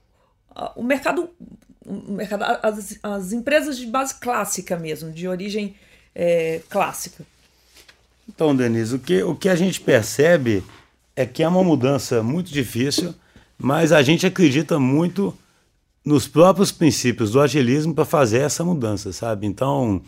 a, 0.56 0.72
o 0.76 0.84
mercado, 0.84 1.28
o 1.84 2.12
mercado 2.12 2.44
as, 2.62 3.00
as, 3.02 3.34
empresas 3.34 3.76
de 3.76 3.88
base 3.88 4.14
clássica 4.20 4.78
mesmo, 4.78 5.12
de 5.12 5.28
origem 5.28 5.76
é, 6.14 6.62
clássica. 6.70 7.26
Então, 8.30 8.56
Denise, 8.56 8.96
o 8.96 9.00
que, 9.00 9.24
o 9.24 9.34
que 9.34 9.50
a 9.50 9.56
gente 9.56 9.82
percebe 9.82 10.64
é 11.16 11.26
que 11.26 11.42
é 11.42 11.48
uma 11.48 11.64
mudança 11.64 12.22
muito 12.22 12.52
difícil, 12.52 13.16
mas 13.58 13.92
a 13.92 14.04
gente 14.04 14.28
acredita 14.28 14.78
muito 14.78 15.36
nos 16.06 16.28
próprios 16.28 16.72
princípios 16.72 17.32
do 17.32 17.42
agilismo 17.42 17.96
para 17.96 18.06
fazer 18.06 18.42
essa 18.42 18.64
mudança, 18.64 19.12
sabe? 19.12 19.48
Então, 19.48 20.00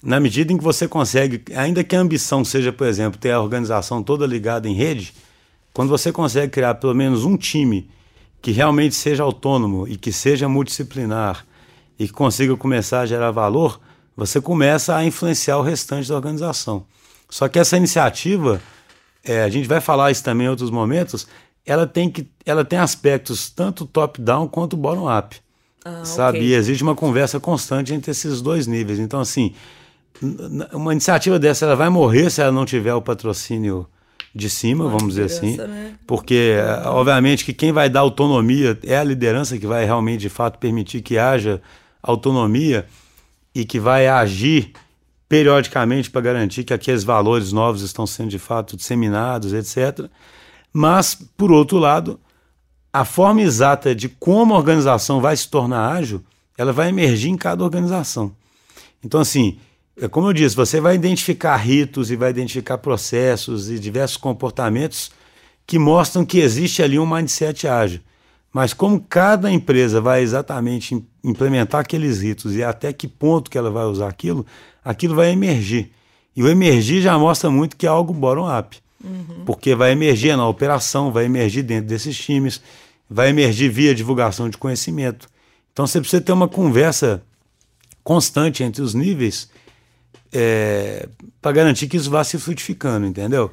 na 0.00 0.20
medida 0.20 0.52
em 0.52 0.56
que 0.56 0.62
você 0.62 0.86
consegue, 0.86 1.42
ainda 1.56 1.82
que 1.82 1.96
a 1.96 2.00
ambição 2.00 2.44
seja, 2.44 2.72
por 2.72 2.86
exemplo, 2.86 3.18
ter 3.18 3.32
a 3.32 3.40
organização 3.40 4.04
toda 4.04 4.24
ligada 4.24 4.68
em 4.68 4.74
rede, 4.74 5.12
quando 5.74 5.88
você 5.88 6.12
consegue 6.12 6.52
criar 6.52 6.76
pelo 6.76 6.94
menos 6.94 7.24
um 7.24 7.36
time 7.36 7.90
que 8.42 8.50
realmente 8.50 8.96
seja 8.96 9.22
autônomo 9.22 9.86
e 9.86 9.96
que 9.96 10.12
seja 10.12 10.48
multidisciplinar 10.48 11.46
e 11.96 12.08
que 12.08 12.12
consiga 12.12 12.56
começar 12.56 13.00
a 13.02 13.06
gerar 13.06 13.30
valor, 13.30 13.80
você 14.16 14.40
começa 14.40 14.96
a 14.96 15.04
influenciar 15.04 15.58
o 15.58 15.62
restante 15.62 16.08
da 16.08 16.16
organização. 16.16 16.84
Só 17.30 17.48
que 17.48 17.58
essa 17.58 17.76
iniciativa, 17.76 18.60
é, 19.24 19.44
a 19.44 19.48
gente 19.48 19.68
vai 19.68 19.80
falar 19.80 20.10
isso 20.10 20.24
também 20.24 20.48
em 20.48 20.50
outros 20.50 20.70
momentos, 20.70 21.26
ela 21.64 21.86
tem, 21.86 22.10
que, 22.10 22.28
ela 22.44 22.64
tem 22.64 22.80
aspectos 22.80 23.48
tanto 23.48 23.86
top-down 23.86 24.48
quanto 24.48 24.76
bottom-up. 24.76 25.36
Ah, 25.84 26.04
sabe? 26.04 26.38
Okay. 26.38 26.50
E 26.50 26.54
existe 26.54 26.82
uma 26.82 26.96
conversa 26.96 27.38
constante 27.38 27.94
entre 27.94 28.10
esses 28.10 28.42
dois 28.42 28.66
níveis. 28.66 28.98
Então, 28.98 29.20
assim, 29.20 29.54
uma 30.72 30.92
iniciativa 30.92 31.38
dessa 31.38 31.64
ela 31.64 31.76
vai 31.76 31.88
morrer 31.88 32.28
se 32.30 32.40
ela 32.40 32.52
não 32.52 32.66
tiver 32.66 32.94
o 32.94 33.02
patrocínio 33.02 33.86
de 34.34 34.48
cima, 34.48 34.84
uma 34.84 34.90
vamos 34.90 35.14
dizer 35.14 35.24
assim, 35.24 35.56
né? 35.56 35.94
porque 36.06 36.56
obviamente 36.86 37.44
que 37.44 37.52
quem 37.52 37.70
vai 37.70 37.90
dar 37.90 38.00
autonomia 38.00 38.78
é 38.82 38.96
a 38.96 39.04
liderança 39.04 39.58
que 39.58 39.66
vai 39.66 39.84
realmente 39.84 40.20
de 40.20 40.28
fato 40.30 40.58
permitir 40.58 41.02
que 41.02 41.18
haja 41.18 41.60
autonomia 42.02 42.86
e 43.54 43.64
que 43.64 43.78
vai 43.78 44.08
agir 44.08 44.72
periodicamente 45.28 46.10
para 46.10 46.20
garantir 46.20 46.64
que 46.64 46.72
aqueles 46.72 47.04
valores 47.04 47.52
novos 47.52 47.82
estão 47.82 48.06
sendo 48.06 48.30
de 48.30 48.38
fato 48.38 48.76
disseminados, 48.76 49.52
etc. 49.52 50.06
Mas 50.72 51.14
por 51.36 51.52
outro 51.52 51.78
lado, 51.78 52.18
a 52.92 53.04
forma 53.04 53.42
exata 53.42 53.94
de 53.94 54.08
como 54.08 54.54
a 54.54 54.58
organização 54.58 55.20
vai 55.20 55.36
se 55.36 55.48
tornar 55.48 55.92
ágil, 55.92 56.22
ela 56.56 56.72
vai 56.72 56.88
emergir 56.88 57.28
em 57.28 57.36
cada 57.36 57.62
organização. 57.62 58.32
Então 59.04 59.20
assim, 59.20 59.58
como 60.10 60.28
eu 60.28 60.32
disse, 60.32 60.56
você 60.56 60.80
vai 60.80 60.94
identificar 60.94 61.56
ritos 61.56 62.10
e 62.10 62.16
vai 62.16 62.30
identificar 62.30 62.78
processos 62.78 63.70
e 63.70 63.78
diversos 63.78 64.16
comportamentos 64.16 65.10
que 65.66 65.78
mostram 65.78 66.24
que 66.24 66.38
existe 66.38 66.82
ali 66.82 66.98
um 66.98 67.06
mindset 67.06 67.68
ágil. 67.68 68.00
Mas 68.52 68.74
como 68.74 69.00
cada 69.00 69.50
empresa 69.50 70.00
vai 70.00 70.22
exatamente 70.22 71.02
implementar 71.24 71.80
aqueles 71.80 72.20
ritos 72.20 72.54
e 72.54 72.62
até 72.62 72.92
que 72.92 73.08
ponto 73.08 73.50
que 73.50 73.56
ela 73.56 73.70
vai 73.70 73.84
usar 73.84 74.08
aquilo, 74.08 74.44
aquilo 74.84 75.14
vai 75.14 75.30
emergir. 75.30 75.90
E 76.34 76.42
o 76.42 76.48
emergir 76.48 77.00
já 77.00 77.18
mostra 77.18 77.50
muito 77.50 77.76
que 77.76 77.86
é 77.86 77.88
algo 77.88 78.12
bottom-up. 78.12 78.78
Uhum. 79.02 79.44
Porque 79.44 79.74
vai 79.74 79.92
emergir 79.92 80.36
na 80.36 80.46
operação, 80.46 81.10
vai 81.10 81.24
emergir 81.24 81.62
dentro 81.62 81.86
desses 81.86 82.16
times, 82.16 82.62
vai 83.08 83.30
emergir 83.30 83.68
via 83.68 83.94
divulgação 83.94 84.48
de 84.48 84.56
conhecimento. 84.56 85.28
Então 85.72 85.86
você 85.86 86.00
precisa 86.00 86.22
ter 86.22 86.32
uma 86.32 86.48
conversa 86.48 87.22
constante 88.04 88.62
entre 88.62 88.82
os 88.82 88.94
níveis 88.94 89.48
é, 90.32 91.08
para 91.40 91.52
garantir 91.52 91.86
que 91.86 91.96
isso 91.96 92.10
vá 92.10 92.24
se 92.24 92.38
frutificando, 92.38 93.06
entendeu? 93.06 93.50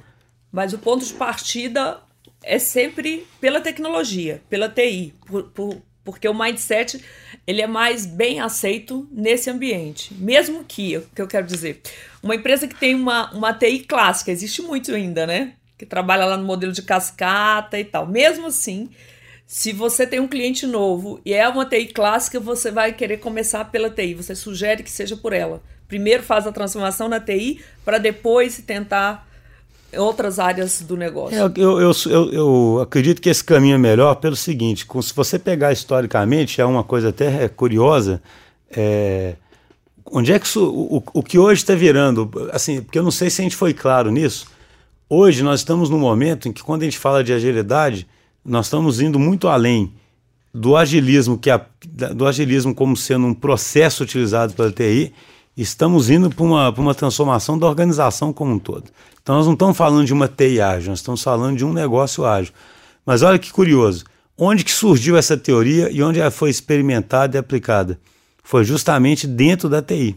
Mas 0.51 0.74
o 0.74 0.77
ponto 0.77 1.05
de 1.05 1.13
partida 1.13 2.00
é 2.41 2.57
sempre 2.57 3.27
pela 3.41 3.59
tecnologia, 3.59 4.41
pela 4.50 4.69
TI, 4.69 5.13
por, 5.27 5.43
por, 5.51 5.81
porque 6.03 6.27
o 6.27 6.33
mindset 6.33 7.03
ele 7.45 7.62
é 7.62 7.67
mais 7.67 8.05
bem 8.05 8.39
aceito 8.39 9.07
nesse 9.12 9.50
ambiente. 9.50 10.13
Mesmo 10.13 10.63
que, 10.63 10.98
o 10.98 11.01
que 11.13 11.21
eu 11.21 11.27
quero 11.27 11.45
dizer, 11.45 11.81
uma 12.24 12.36
empresa 12.36 12.67
que 12.67 12.75
tem 12.75 12.95
uma, 12.95 13.31
uma 13.31 13.53
TI 13.53 13.79
clássica, 13.79 14.31
existe 14.31 14.62
muito 14.62 14.93
ainda, 14.93 15.27
né? 15.27 15.53
Que 15.77 15.86
trabalha 15.86 16.25
lá 16.25 16.38
no 16.38 16.45
modelo 16.45 16.71
de 16.71 16.81
cascata 16.81 17.79
e 17.79 17.83
tal. 17.83 18.07
Mesmo 18.07 18.48
assim, 18.48 18.89
se 19.45 19.71
você 19.71 20.07
tem 20.07 20.19
um 20.19 20.27
cliente 20.27 20.65
novo 20.65 21.21
e 21.25 21.33
é 21.33 21.48
uma 21.48 21.65
TI 21.65 21.88
clássica, 21.88 22.39
você 22.39 22.71
vai 22.71 22.93
querer 22.93 23.17
começar 23.17 23.65
pela 23.65 23.89
TI. 23.89 24.13
Você 24.13 24.33
sugere 24.33 24.83
que 24.83 24.91
seja 24.91 25.15
por 25.15 25.33
ela 25.33 25.62
primeiro 25.89 26.24
faz 26.24 26.48
a 26.48 26.51
transformação 26.51 27.10
na 27.10 27.19
TI 27.19 27.60
para 27.84 27.98
depois 27.98 28.62
tentar 28.65 29.27
outras 29.98 30.38
áreas 30.38 30.81
do 30.81 30.96
negócio. 30.96 31.36
É, 31.36 31.41
eu, 31.41 31.81
eu, 31.81 31.91
eu, 32.05 32.31
eu, 32.31 32.79
acredito 32.81 33.19
que 33.19 33.29
esse 33.29 33.43
caminho 33.43 33.75
é 33.75 33.77
melhor 33.77 34.15
pelo 34.15 34.36
seguinte: 34.36 34.86
se 35.01 35.13
você 35.13 35.37
pegar 35.37 35.74
historicamente, 35.74 36.61
é 36.61 36.66
uma 36.66 36.83
coisa 36.83 37.09
até 37.09 37.50
curiosa. 37.50 38.22
É, 38.70 39.33
onde 40.05 40.31
é 40.31 40.40
que 40.40 40.46
isso, 40.46 40.63
o, 40.63 41.03
o 41.11 41.24
que 41.24 41.40
hoje 41.40 41.61
está 41.61 41.74
virando? 41.74 42.29
Assim, 42.53 42.81
porque 42.81 43.00
eu 43.00 43.03
não 43.03 43.11
sei 43.11 43.31
se 43.31 43.42
a 43.42 43.44
gente 43.44 43.55
foi 43.55 43.74
claro 43.74 44.11
nisso. 44.11 44.48
Hoje 45.09 45.42
nós 45.42 45.61
estamos 45.61 45.90
num 45.90 45.98
momento 45.98 46.48
em 46.48 46.53
que, 46.53 46.61
quando 46.61 46.83
a 46.83 46.85
gente 46.85 47.00
fala 47.00 47.24
de 47.24 47.33
agilidade, 47.33 48.07
nós 48.46 48.68
estamos 48.68 49.01
indo 49.01 49.18
muito 49.18 49.48
além 49.48 49.92
do 50.53 50.77
agilismo, 50.77 51.35
que 51.35 51.50
a, 51.50 51.59
do 52.13 52.27
agilismo 52.27 52.75
como 52.75 52.96
sendo 52.96 53.25
um 53.25 53.33
processo 53.33 54.03
utilizado 54.03 54.53
pela 54.53 54.72
TI 54.72 55.11
estamos 55.61 56.09
indo 56.09 56.29
para 56.29 56.43
uma, 56.43 56.69
uma 56.69 56.95
transformação 56.95 57.57
da 57.57 57.67
organização 57.67 58.31
como 58.31 58.53
um 58.53 58.59
todo. 58.59 58.85
Então 59.22 59.35
nós 59.35 59.45
não 59.45 59.53
estamos 59.53 59.77
falando 59.77 60.05
de 60.05 60.13
uma 60.13 60.27
TI 60.27 60.61
ágil, 60.61 60.89
nós 60.89 61.00
estamos 61.00 61.22
falando 61.22 61.57
de 61.57 61.65
um 61.65 61.74
negócio 61.74 62.25
ágil. 62.25 62.53
Mas 63.05 63.22
olha 63.22 63.39
que 63.39 63.51
curioso, 63.51 64.05
onde 64.37 64.63
que 64.63 64.72
surgiu 64.72 65.17
essa 65.17 65.35
teoria 65.35 65.89
e 65.91 66.01
onde 66.01 66.19
ela 66.19 66.31
foi 66.31 66.50
experimentada 66.50 67.37
e 67.37 67.39
aplicada? 67.39 68.00
Foi 68.43 68.63
justamente 68.63 69.27
dentro 69.27 69.67
da 69.69 69.81
TI. 69.81 70.15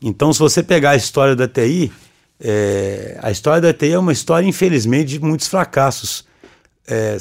Então 0.00 0.32
se 0.32 0.38
você 0.38 0.62
pegar 0.62 0.90
a 0.90 0.96
história 0.96 1.34
da 1.34 1.48
TI, 1.48 1.90
é, 2.40 3.18
a 3.22 3.30
história 3.30 3.60
da 3.60 3.72
TI 3.72 3.92
é 3.92 3.98
uma 3.98 4.12
história, 4.12 4.46
infelizmente, 4.46 5.08
de 5.08 5.20
muitos 5.20 5.48
fracassos. 5.48 6.24
É, 6.86 7.16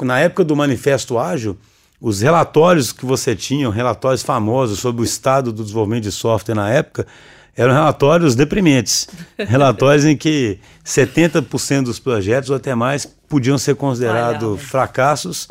na 0.00 0.18
época 0.18 0.44
do 0.44 0.56
Manifesto 0.56 1.18
Ágil, 1.18 1.56
os 2.02 2.20
relatórios 2.20 2.90
que 2.90 3.06
você 3.06 3.36
tinha, 3.36 3.70
relatórios 3.70 4.24
famosos 4.24 4.80
sobre 4.80 5.02
o 5.02 5.04
estado 5.04 5.52
do 5.52 5.62
desenvolvimento 5.62 6.02
de 6.02 6.10
software 6.10 6.56
na 6.56 6.68
época, 6.68 7.06
eram 7.56 7.72
relatórios 7.72 8.34
deprimentes. 8.34 9.08
relatórios 9.38 10.04
em 10.04 10.16
que 10.16 10.58
70% 10.84 11.84
dos 11.84 12.00
projetos 12.00 12.50
ou 12.50 12.56
até 12.56 12.74
mais 12.74 13.06
podiam 13.06 13.56
ser 13.56 13.76
considerados 13.76 14.60
fracassos, 14.62 15.46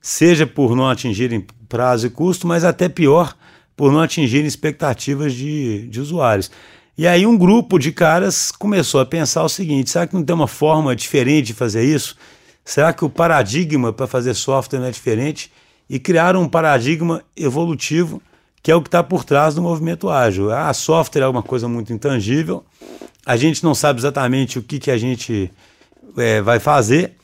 seja 0.00 0.44
por 0.44 0.74
não 0.74 0.90
atingirem 0.90 1.46
prazo 1.68 2.08
e 2.08 2.10
custo, 2.10 2.48
mas 2.48 2.64
até 2.64 2.88
pior, 2.88 3.36
por 3.76 3.92
não 3.92 4.00
atingirem 4.00 4.48
expectativas 4.48 5.32
de, 5.32 5.86
de 5.86 6.00
usuários. 6.00 6.50
E 6.98 7.06
aí 7.06 7.24
um 7.24 7.38
grupo 7.38 7.78
de 7.78 7.92
caras 7.92 8.50
começou 8.50 9.00
a 9.00 9.06
pensar 9.06 9.44
o 9.44 9.48
seguinte: 9.48 9.90
será 9.90 10.04
que 10.08 10.14
não 10.14 10.24
tem 10.24 10.34
uma 10.34 10.48
forma 10.48 10.96
diferente 10.96 11.46
de 11.46 11.54
fazer 11.54 11.84
isso? 11.84 12.16
Será 12.64 12.92
que 12.92 13.04
o 13.04 13.08
paradigma 13.08 13.92
para 13.92 14.08
fazer 14.08 14.34
software 14.34 14.80
não 14.80 14.86
é 14.86 14.90
diferente? 14.90 15.50
E 15.92 15.98
criaram 15.98 16.40
um 16.40 16.48
paradigma 16.48 17.22
evolutivo 17.36 18.22
que 18.62 18.70
é 18.70 18.74
o 18.74 18.80
que 18.80 18.88
está 18.88 19.02
por 19.02 19.24
trás 19.24 19.54
do 19.54 19.60
movimento 19.60 20.08
ágil. 20.08 20.50
A 20.50 20.72
software 20.72 21.22
é 21.22 21.28
uma 21.28 21.42
coisa 21.42 21.68
muito 21.68 21.92
intangível, 21.92 22.64
a 23.26 23.36
gente 23.36 23.62
não 23.62 23.74
sabe 23.74 24.00
exatamente 24.00 24.58
o 24.58 24.62
que, 24.62 24.78
que 24.78 24.90
a 24.90 24.96
gente 24.96 25.52
é, 26.16 26.40
vai 26.40 26.58
fazer. 26.58 27.16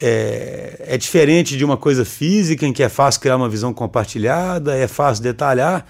É, 0.00 0.84
é, 0.86 0.96
diferente 0.96 1.56
de 1.56 1.64
uma 1.64 1.76
coisa 1.76 2.04
física, 2.04 2.64
em 2.64 2.72
que 2.72 2.84
é 2.84 2.88
fácil 2.88 3.20
criar 3.20 3.36
uma 3.36 3.48
visão 3.48 3.74
compartilhada, 3.74 4.76
é 4.76 4.86
fácil 4.86 5.24
detalhar, 5.24 5.84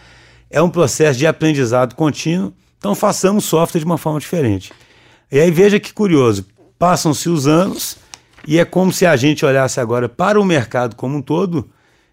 é 0.48 0.62
um 0.62 0.70
processo 0.70 1.18
de 1.18 1.26
aprendizado 1.26 1.94
contínuo. 1.94 2.54
Então 2.78 2.94
façamos 2.94 3.44
software 3.44 3.80
de 3.80 3.84
uma 3.84 3.98
forma 3.98 4.18
diferente. 4.18 4.72
E 5.30 5.38
aí 5.38 5.50
veja 5.50 5.78
que 5.78 5.92
curioso, 5.92 6.46
passam-se 6.78 7.28
os 7.28 7.46
anos 7.46 7.98
e 8.46 8.58
é 8.58 8.64
como 8.64 8.90
se 8.92 9.04
a 9.04 9.14
gente 9.14 9.44
olhasse 9.44 9.78
agora 9.78 10.08
para 10.08 10.40
o 10.40 10.44
mercado 10.44 10.96
como 10.96 11.18
um 11.18 11.20
todo 11.20 11.68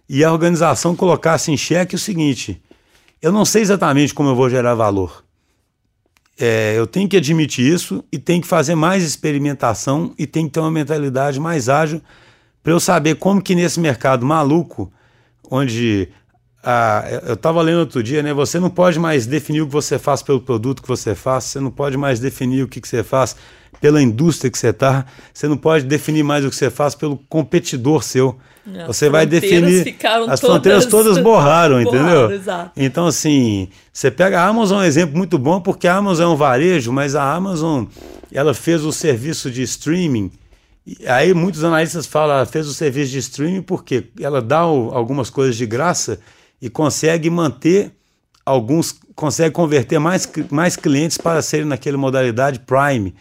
e 0.08 0.24
a 0.24 0.32
organização 0.32 0.96
colocasse 0.96 1.52
em 1.52 1.58
xeque 1.58 1.96
o 1.96 2.00
seguinte: 2.00 2.62
eu 3.22 3.32
não 3.32 3.46
sei 3.46 3.62
exatamente 3.62 4.14
como 4.14 4.30
eu 4.30 4.36
vou 4.36 4.50
gerar 4.50 4.76
valor. 4.76 5.24
É, 6.38 6.74
eu 6.78 6.86
tenho 6.86 7.08
que 7.08 7.16
admitir 7.16 7.66
isso 7.66 8.04
e 8.12 8.20
tenho 8.20 8.42
que 8.42 8.48
fazer 8.48 8.76
mais 8.76 9.04
experimentação 9.04 10.14
e 10.18 10.28
tenho 10.28 10.48
que 10.48 10.54
ter 10.54 10.60
uma 10.60 10.72
mentalidade 10.72 11.40
mais 11.40 11.70
ágil 11.70 12.02
para 12.62 12.74
eu 12.74 12.80
saber 12.80 13.16
como 13.16 13.42
que 13.42 13.56
nesse 13.56 13.80
mercado 13.80 14.26
maluco, 14.26 14.92
onde 15.50 16.10
ah, 16.68 17.04
eu 17.28 17.36
estava 17.36 17.62
lendo 17.62 17.80
outro 17.80 18.02
dia, 18.02 18.24
né? 18.24 18.34
Você 18.34 18.60
não 18.60 18.72
pode 18.72 18.98
mais 18.98 19.28
definir 19.28 19.62
o 19.62 19.68
que 19.68 19.72
você 19.72 20.00
faz 20.00 20.24
pelo 20.24 20.42
produto 20.42 20.82
que 20.82 20.88
você 20.88 21.14
faz, 21.14 21.44
você 21.44 21.60
não 21.60 21.70
pode 21.70 21.96
mais 21.96 22.20
definir 22.20 22.64
o 22.64 22.68
que, 22.68 22.82
que 22.82 22.88
você 22.88 23.04
faz 23.04 23.36
pela 23.80 24.02
indústria 24.02 24.50
que 24.50 24.58
você 24.58 24.70
está, 24.70 25.06
você 25.32 25.48
não 25.48 25.58
pode 25.58 25.86
definir 25.86 26.24
mais 26.24 26.44
o 26.44 26.50
que 26.50 26.56
você 26.56 26.72
faz 26.72 26.96
pelo 26.96 27.18
competidor 27.30 28.04
seu. 28.04 28.36
As 28.68 28.88
você 28.88 29.10
vai 29.10 29.26
definir. 29.26 29.96
As 30.28 30.40
todas... 30.40 30.40
fronteiras 30.40 30.86
todas 30.86 31.18
borraram, 31.22 31.82
entendeu? 31.82 32.32
Exato. 32.32 32.72
Então, 32.76 33.08
assim, 33.08 33.68
você 33.94 34.10
pega 34.10 34.42
a 34.42 34.48
Amazon 34.48 34.80
é 34.80 34.82
um 34.82 34.86
exemplo 34.86 35.16
muito 35.16 35.38
bom, 35.38 35.62
porque 35.62 35.88
a 35.88 35.96
Amazon 35.96 36.32
é 36.32 36.34
um 36.34 36.36
varejo, 36.36 36.92
mas 36.92 37.16
a 37.16 37.34
Amazon 37.34 37.86
ela 38.32 38.54
fez 38.54 38.84
o 38.84 38.92
serviço 38.92 39.52
de 39.52 39.62
streaming. 39.62 40.32
E 40.86 41.08
aí 41.08 41.34
muitos 41.34 41.64
analistas 41.64 42.06
falam, 42.06 42.36
ela 42.36 42.46
fez 42.46 42.68
o 42.68 42.74
serviço 42.74 43.12
de 43.12 43.20
streaming 43.20 43.62
porque 43.62 44.06
ela 44.20 44.42
dá 44.42 44.68
o, 44.68 44.92
algumas 44.94 45.30
coisas 45.30 45.56
de 45.56 45.66
graça 45.66 46.20
e 46.62 46.70
consegue 46.70 47.30
manter 47.30 47.92
alguns, 48.46 48.96
consegue 49.16 49.54
converter 49.54 50.00
mais, 50.00 50.30
mais 50.52 50.76
clientes 50.76 51.18
para 51.18 51.42
serem 51.42 51.66
naquela 51.66 51.98
modalidade 51.98 52.60
Prime. 52.60 53.16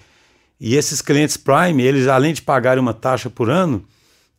E 0.60 0.76
esses 0.76 1.00
clientes 1.00 1.36
Prime, 1.36 1.82
eles 1.82 2.06
além 2.06 2.34
de 2.34 2.42
pagarem 2.42 2.82
uma 2.82 2.94
taxa 2.94 3.30
por 3.30 3.48
ano, 3.50 3.84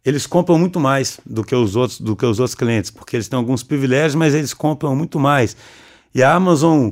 eles 0.06 0.28
compram 0.28 0.60
muito 0.60 0.80
mais 0.80 1.20
do 1.26 1.44
que 1.44 1.56
os 1.56 1.76
outros, 1.76 2.00
do 2.00 2.16
que 2.16 2.26
os 2.26 2.40
outros 2.40 2.54
clientes, 2.54 2.92
porque 2.92 3.16
eles 3.16 3.28
têm 3.28 3.38
alguns 3.38 3.64
privilégios, 3.64 4.14
mas 4.14 4.36
eles 4.36 4.54
compram 4.54 4.96
muito 4.96 5.20
mais. 5.20 5.58
E 6.14 6.22
a 6.22 6.34
Amazon 6.34 6.92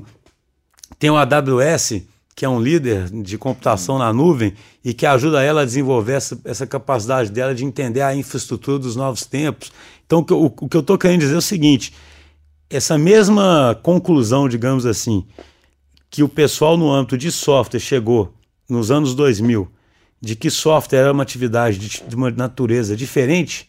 tem 0.97 1.12
o 1.12 1.15
AWS, 1.15 2.02
que 2.36 2.43
é 2.43 2.49
um 2.49 2.60
líder 2.60 3.10
de 3.10 3.38
computação 3.38 3.99
na 3.99 4.12
nuvem 4.12 4.54
e 4.84 4.93
que 4.93 5.06
ajuda 5.06 5.43
ela 5.43 5.62
a 5.62 5.65
desenvolver 5.65 6.13
essa, 6.13 6.41
essa 6.43 6.65
capacidade 6.65 7.32
dela 7.32 7.54
de 7.54 7.63
entender 7.63 8.02
a 8.02 8.15
infraestrutura 8.15 8.80
dos 8.80 8.95
novos 8.95 9.23
tempos. 9.26 9.71
Então, 10.06 10.26
o 10.32 10.45
o 10.45 10.67
que 10.67 10.76
eu 10.76 10.82
estou 10.82 10.97
querendo 10.97 11.19
dizer 11.19 11.36
é 11.36 11.38
o 11.38 11.41
seguinte: 11.41 11.93
essa 12.67 12.97
mesma 12.97 13.80
conclusão, 13.84 14.49
digamos 14.49 14.88
assim, 14.88 15.23
que 16.10 16.23
o 16.23 16.30
pessoal 16.30 16.76
no 16.76 16.91
âmbito 16.91 17.17
de 17.17 17.32
software 17.32 17.80
chegou 17.80 18.34
nos 18.67 18.89
anos 18.89 19.13
2000, 19.13 19.69
de 20.24 20.38
que 20.38 20.50
software 20.50 21.00
era 21.00 21.12
uma 21.12 21.22
atividade 21.22 21.78
de, 21.78 22.02
de 22.08 22.16
uma 22.16 22.32
natureza 22.32 22.96
diferente, 22.96 23.68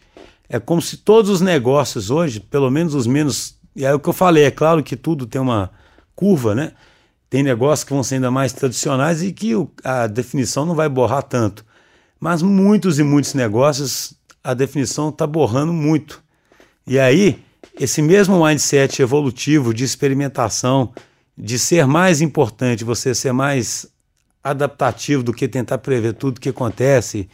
é 0.49 0.61
como 0.61 0.81
se 0.81 0.99
todos 0.99 1.29
os 1.29 1.41
negócios 1.41 2.11
hoje, 2.11 2.39
pelo 2.39 2.71
menos 2.71 2.95
os 2.95 3.09
menos. 3.09 3.59
E 3.75 3.85
é 3.85 3.93
o 3.93 3.99
que 3.99 4.09
eu 4.09 4.13
falei, 4.13 4.45
é 4.45 4.53
claro 4.53 4.81
que 4.81 4.95
tudo 4.95 5.27
tem 5.27 5.41
uma 5.41 5.73
curva, 6.15 6.55
né? 6.55 6.71
Tem 7.29 7.43
negócios 7.43 7.83
que 7.83 7.93
vão 7.93 8.05
ser 8.05 8.17
ainda 8.17 8.31
mais 8.31 8.53
tradicionais 8.53 9.21
e 9.21 9.33
que 9.33 9.51
a 9.83 10.07
definição 10.07 10.65
não 10.65 10.77
vai 10.77 10.89
borrar 10.89 11.25
tanto. 11.25 11.65
Mas 12.21 12.41
muitos 12.41 13.01
e 13.01 13.03
muitos 13.03 13.35
negócios, 13.35 14.15
a 14.45 14.55
definição 14.55 15.09
está 15.09 15.27
borrando 15.27 15.73
muito. 15.73 16.23
E 16.87 17.01
aí, 17.01 17.43
esse 17.81 18.01
mesmo 18.01 18.47
mindset 18.47 19.03
evolutivo 19.03 19.75
de 19.75 19.83
experimentação, 19.83 20.93
de 21.37 21.59
ser 21.59 21.85
mais 21.85 22.21
importante, 22.21 22.85
você 22.85 23.13
ser 23.13 23.33
mais 23.33 23.93
adaptativo 24.45 25.23
do 25.23 25.33
que 25.33 25.49
tentar 25.49 25.79
prever 25.79 26.13
tudo 26.13 26.41
que 26.41 26.51
acontece, 26.51 27.29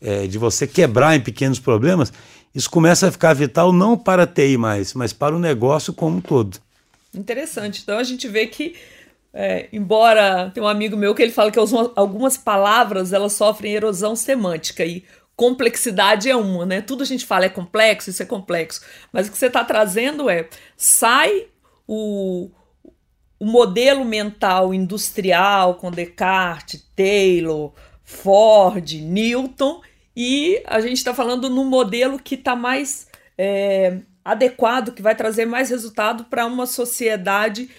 é, 0.00 0.26
de 0.26 0.38
você 0.38 0.66
quebrar 0.66 1.16
em 1.16 1.20
pequenos 1.20 1.58
problemas, 1.58 2.12
isso 2.54 2.70
começa 2.70 3.08
a 3.08 3.12
ficar 3.12 3.32
vital 3.32 3.72
não 3.72 3.96
para 3.96 4.24
a 4.24 4.26
TI 4.26 4.56
mais, 4.58 4.92
mas 4.92 5.12
para 5.12 5.34
o 5.34 5.38
negócio 5.38 5.92
como 5.92 6.18
um 6.18 6.20
todo. 6.20 6.58
Interessante. 7.14 7.80
Então 7.82 7.98
a 7.98 8.04
gente 8.04 8.28
vê 8.28 8.46
que 8.46 8.74
é, 9.32 9.68
embora 9.72 10.50
tem 10.52 10.62
um 10.62 10.68
amigo 10.68 10.96
meu 10.96 11.14
que 11.14 11.22
ele 11.22 11.32
fala 11.32 11.50
que 11.50 11.58
algumas 11.58 12.36
palavras 12.36 13.12
elas 13.12 13.32
sofrem 13.32 13.74
erosão 13.74 14.16
semântica 14.16 14.84
e 14.84 15.04
complexidade 15.36 16.28
é 16.28 16.36
uma, 16.36 16.66
né? 16.66 16.82
Tudo 16.82 17.02
a 17.02 17.06
gente 17.06 17.24
fala 17.24 17.46
é 17.46 17.48
complexo, 17.48 18.10
isso 18.10 18.22
é 18.22 18.26
complexo. 18.26 18.82
Mas 19.12 19.26
o 19.26 19.32
que 19.32 19.38
você 19.38 19.46
está 19.46 19.64
trazendo 19.64 20.28
é 20.28 20.48
sai 20.76 21.46
o, 21.86 22.50
o 23.40 23.46
modelo 23.46 24.04
mental 24.04 24.74
industrial 24.74 25.76
com 25.76 25.90
Descartes, 25.90 26.86
Taylor, 26.94 27.72
Ford, 28.04 28.92
Newton 28.92 29.80
e 30.14 30.62
a 30.66 30.80
gente 30.80 30.98
está 30.98 31.14
falando 31.14 31.48
num 31.48 31.64
modelo 31.64 32.18
que 32.18 32.34
está 32.34 32.54
mais 32.54 33.08
é, 33.38 34.00
adequado, 34.22 34.92
que 34.92 35.00
vai 35.00 35.14
trazer 35.14 35.46
mais 35.46 35.70
resultado 35.70 36.24
para 36.24 36.44
uma 36.44 36.66
sociedade 36.66 37.70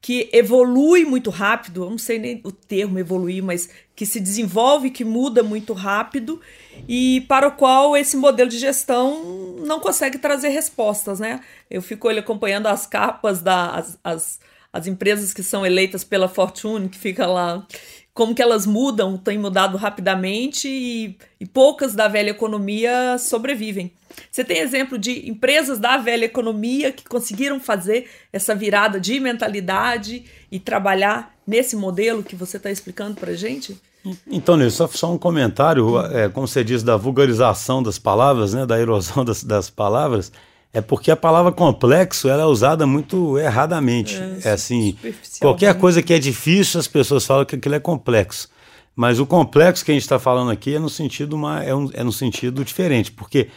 que 0.00 0.30
evolui 0.32 1.04
muito 1.04 1.28
rápido, 1.28 1.84
eu 1.84 1.90
não 1.90 1.98
sei 1.98 2.18
nem 2.18 2.40
o 2.42 2.50
termo 2.50 2.98
evoluir, 2.98 3.44
mas 3.44 3.68
que 3.94 4.06
se 4.06 4.18
desenvolve, 4.18 4.90
que 4.90 5.04
muda 5.04 5.42
muito 5.42 5.74
rápido 5.74 6.40
e 6.88 7.20
para 7.28 7.48
o 7.48 7.52
qual 7.52 7.94
esse 7.94 8.16
modelo 8.16 8.48
de 8.48 8.58
gestão 8.58 9.56
não 9.66 9.78
consegue 9.78 10.16
trazer 10.16 10.48
respostas, 10.48 11.20
né? 11.20 11.40
Eu 11.70 11.82
fico 11.82 12.08
acompanhando 12.08 12.66
as 12.66 12.86
capas 12.86 13.42
das 13.42 13.98
as, 14.02 14.40
as 14.72 14.86
empresas 14.86 15.34
que 15.34 15.42
são 15.42 15.64
eleitas 15.66 16.04
pela 16.04 16.28
Fortune, 16.28 16.88
que 16.88 16.98
fica 16.98 17.26
lá 17.26 17.66
como 18.12 18.34
que 18.34 18.42
elas 18.42 18.66
mudam, 18.66 19.16
têm 19.16 19.38
mudado 19.38 19.76
rapidamente 19.76 20.68
e, 20.68 21.16
e 21.40 21.46
poucas 21.46 21.94
da 21.94 22.08
velha 22.08 22.30
economia 22.30 23.16
sobrevivem. 23.18 23.92
Você 24.30 24.44
tem 24.44 24.58
exemplo 24.58 24.98
de 24.98 25.28
empresas 25.28 25.78
da 25.78 25.96
velha 25.96 26.24
economia 26.24 26.92
que 26.92 27.04
conseguiram 27.04 27.60
fazer 27.60 28.08
essa 28.32 28.54
virada 28.54 29.00
de 29.00 29.18
mentalidade 29.20 30.24
e 30.50 30.58
trabalhar 30.58 31.34
nesse 31.46 31.76
modelo 31.76 32.22
que 32.22 32.36
você 32.36 32.56
está 32.56 32.70
explicando 32.70 33.14
para 33.14 33.30
a 33.30 33.36
gente? 33.36 33.80
Então, 34.26 34.56
Nilson, 34.56 34.88
só, 34.88 34.88
só 34.88 35.12
um 35.12 35.18
comentário, 35.18 35.98
é, 36.06 36.28
como 36.28 36.48
você 36.48 36.64
diz, 36.64 36.82
da 36.82 36.96
vulgarização 36.96 37.82
das 37.82 37.98
palavras, 37.98 38.54
né, 38.54 38.66
da 38.66 38.78
erosão 38.78 39.24
das, 39.24 39.44
das 39.44 39.70
palavras, 39.70 40.32
é 40.72 40.80
porque 40.80 41.10
a 41.10 41.16
palavra 41.16 41.50
complexo 41.50 42.28
ela 42.28 42.42
é 42.42 42.46
usada 42.46 42.86
muito 42.86 43.38
erradamente. 43.38 44.16
É, 44.44 44.50
é 44.50 44.52
assim, 44.52 44.96
qualquer 45.40 45.74
coisa 45.74 46.00
que 46.00 46.12
é 46.12 46.18
difícil, 46.18 46.78
as 46.78 46.86
pessoas 46.86 47.26
falam 47.26 47.44
que 47.44 47.56
aquilo 47.56 47.74
é 47.74 47.80
complexo. 47.80 48.48
Mas 48.94 49.18
o 49.18 49.26
complexo 49.26 49.84
que 49.84 49.90
a 49.90 49.94
gente 49.94 50.02
está 50.02 50.18
falando 50.18 50.50
aqui 50.50 50.74
é 50.74 50.78
no 50.78 50.88
sentido 50.88 51.34
uma, 51.34 51.62
é, 51.62 51.74
um, 51.74 51.90
é 51.92 52.04
no 52.04 52.12
sentido 52.12 52.64
diferente, 52.64 53.10
porque 53.10 53.48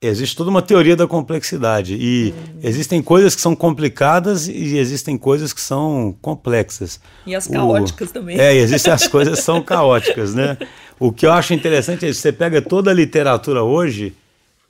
existe 0.00 0.36
toda 0.36 0.50
uma 0.50 0.60
teoria 0.60 0.96
da 0.96 1.06
complexidade 1.06 1.94
e 1.94 2.34
uhum. 2.36 2.58
existem 2.62 3.00
coisas 3.00 3.34
que 3.34 3.40
são 3.40 3.54
complicadas 3.54 4.48
e 4.48 4.76
existem 4.76 5.16
coisas 5.16 5.52
que 5.52 5.60
são 5.60 6.14
complexas. 6.20 7.00
E 7.24 7.34
as 7.34 7.46
caóticas 7.46 8.10
o, 8.10 8.12
também. 8.12 8.38
É, 8.38 8.54
existem 8.54 8.92
as 8.92 9.06
coisas 9.06 9.38
que 9.38 9.44
são 9.44 9.62
caóticas, 9.62 10.34
né? 10.34 10.58
O 11.00 11.10
que 11.10 11.26
eu 11.26 11.32
acho 11.32 11.52
interessante 11.52 12.06
é 12.06 12.10
isso, 12.10 12.20
você 12.20 12.30
pega 12.30 12.62
toda 12.62 12.92
a 12.92 12.94
literatura 12.94 13.64
hoje 13.64 14.14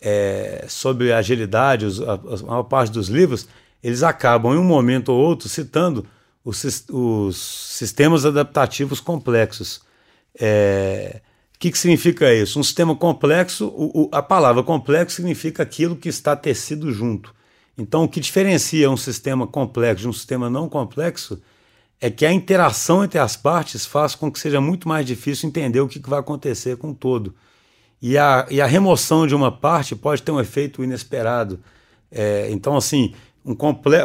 é, 0.03 0.67
sobre 0.69 1.13
agilidade, 1.13 1.87
os, 1.87 2.01
a, 2.01 2.15
a 2.15 2.47
maior 2.47 2.65
parte 2.65 2.93
dos 2.93 3.09
livros, 3.09 3.49
eles 3.83 4.03
acabam 4.03 4.55
em 4.55 4.59
um 4.59 4.65
momento 4.65 5.11
ou 5.11 5.19
outro 5.19 5.49
citando 5.49 6.07
os, 6.45 6.87
os 6.91 7.37
sistemas 7.37 8.27
adaptativos 8.27 9.01
complexos. 9.01 9.81
É, 10.39 11.21
que, 11.63 11.71
que 11.71 11.79
significa 11.79 12.35
isso? 12.35 12.59
Um 12.59 12.63
sistema 12.65 12.97
complexo, 12.97 13.69
o, 13.69 14.03
o, 14.03 14.09
a 14.11 14.21
palavra 14.21 14.65
complexo 14.65 15.15
significa 15.15 15.63
aquilo 15.63 15.95
que 15.95 16.09
está 16.09 16.35
tecido 16.35 16.91
junto. 16.91 17.33
Então, 17.79 18.03
o 18.03 18.09
que 18.09 18.19
diferencia 18.19 18.91
um 18.91 18.97
sistema 18.97 19.47
complexo 19.47 20.03
de 20.03 20.09
um 20.09 20.13
sistema 20.13 20.51
não 20.51 20.69
complexo 20.69 21.41
é 22.01 22.11
que 22.11 22.27
a 22.27 22.33
interação 22.33 23.05
entre 23.05 23.21
as 23.21 23.37
partes 23.37 23.87
faz 23.87 24.17
com 24.17 24.29
que 24.29 24.41
seja 24.41 24.61
muito 24.61 24.89
mais 24.89 25.07
difícil 25.07 25.49
entender 25.49 25.81
o 25.81 25.87
que, 25.87 26.01
que 26.01 26.11
vai 26.11 26.19
acontecer 26.19 26.77
com 26.77 26.91
o 26.91 26.95
todo. 26.97 27.33
E 28.03 28.19
a, 28.19 28.47
e 28.51 28.61
a 28.61 28.67
remoção 28.67 29.29
de 29.29 29.35
uma 29.35 29.53
parte 29.53 29.95
pode 29.95 30.23
ter 30.23 30.33
um 30.33 30.41
efeito 30.41 30.83
inesperado. 30.83 31.61
É, 32.11 32.49
então, 32.51 32.77
assim, 32.77 33.15
um 33.47 33.57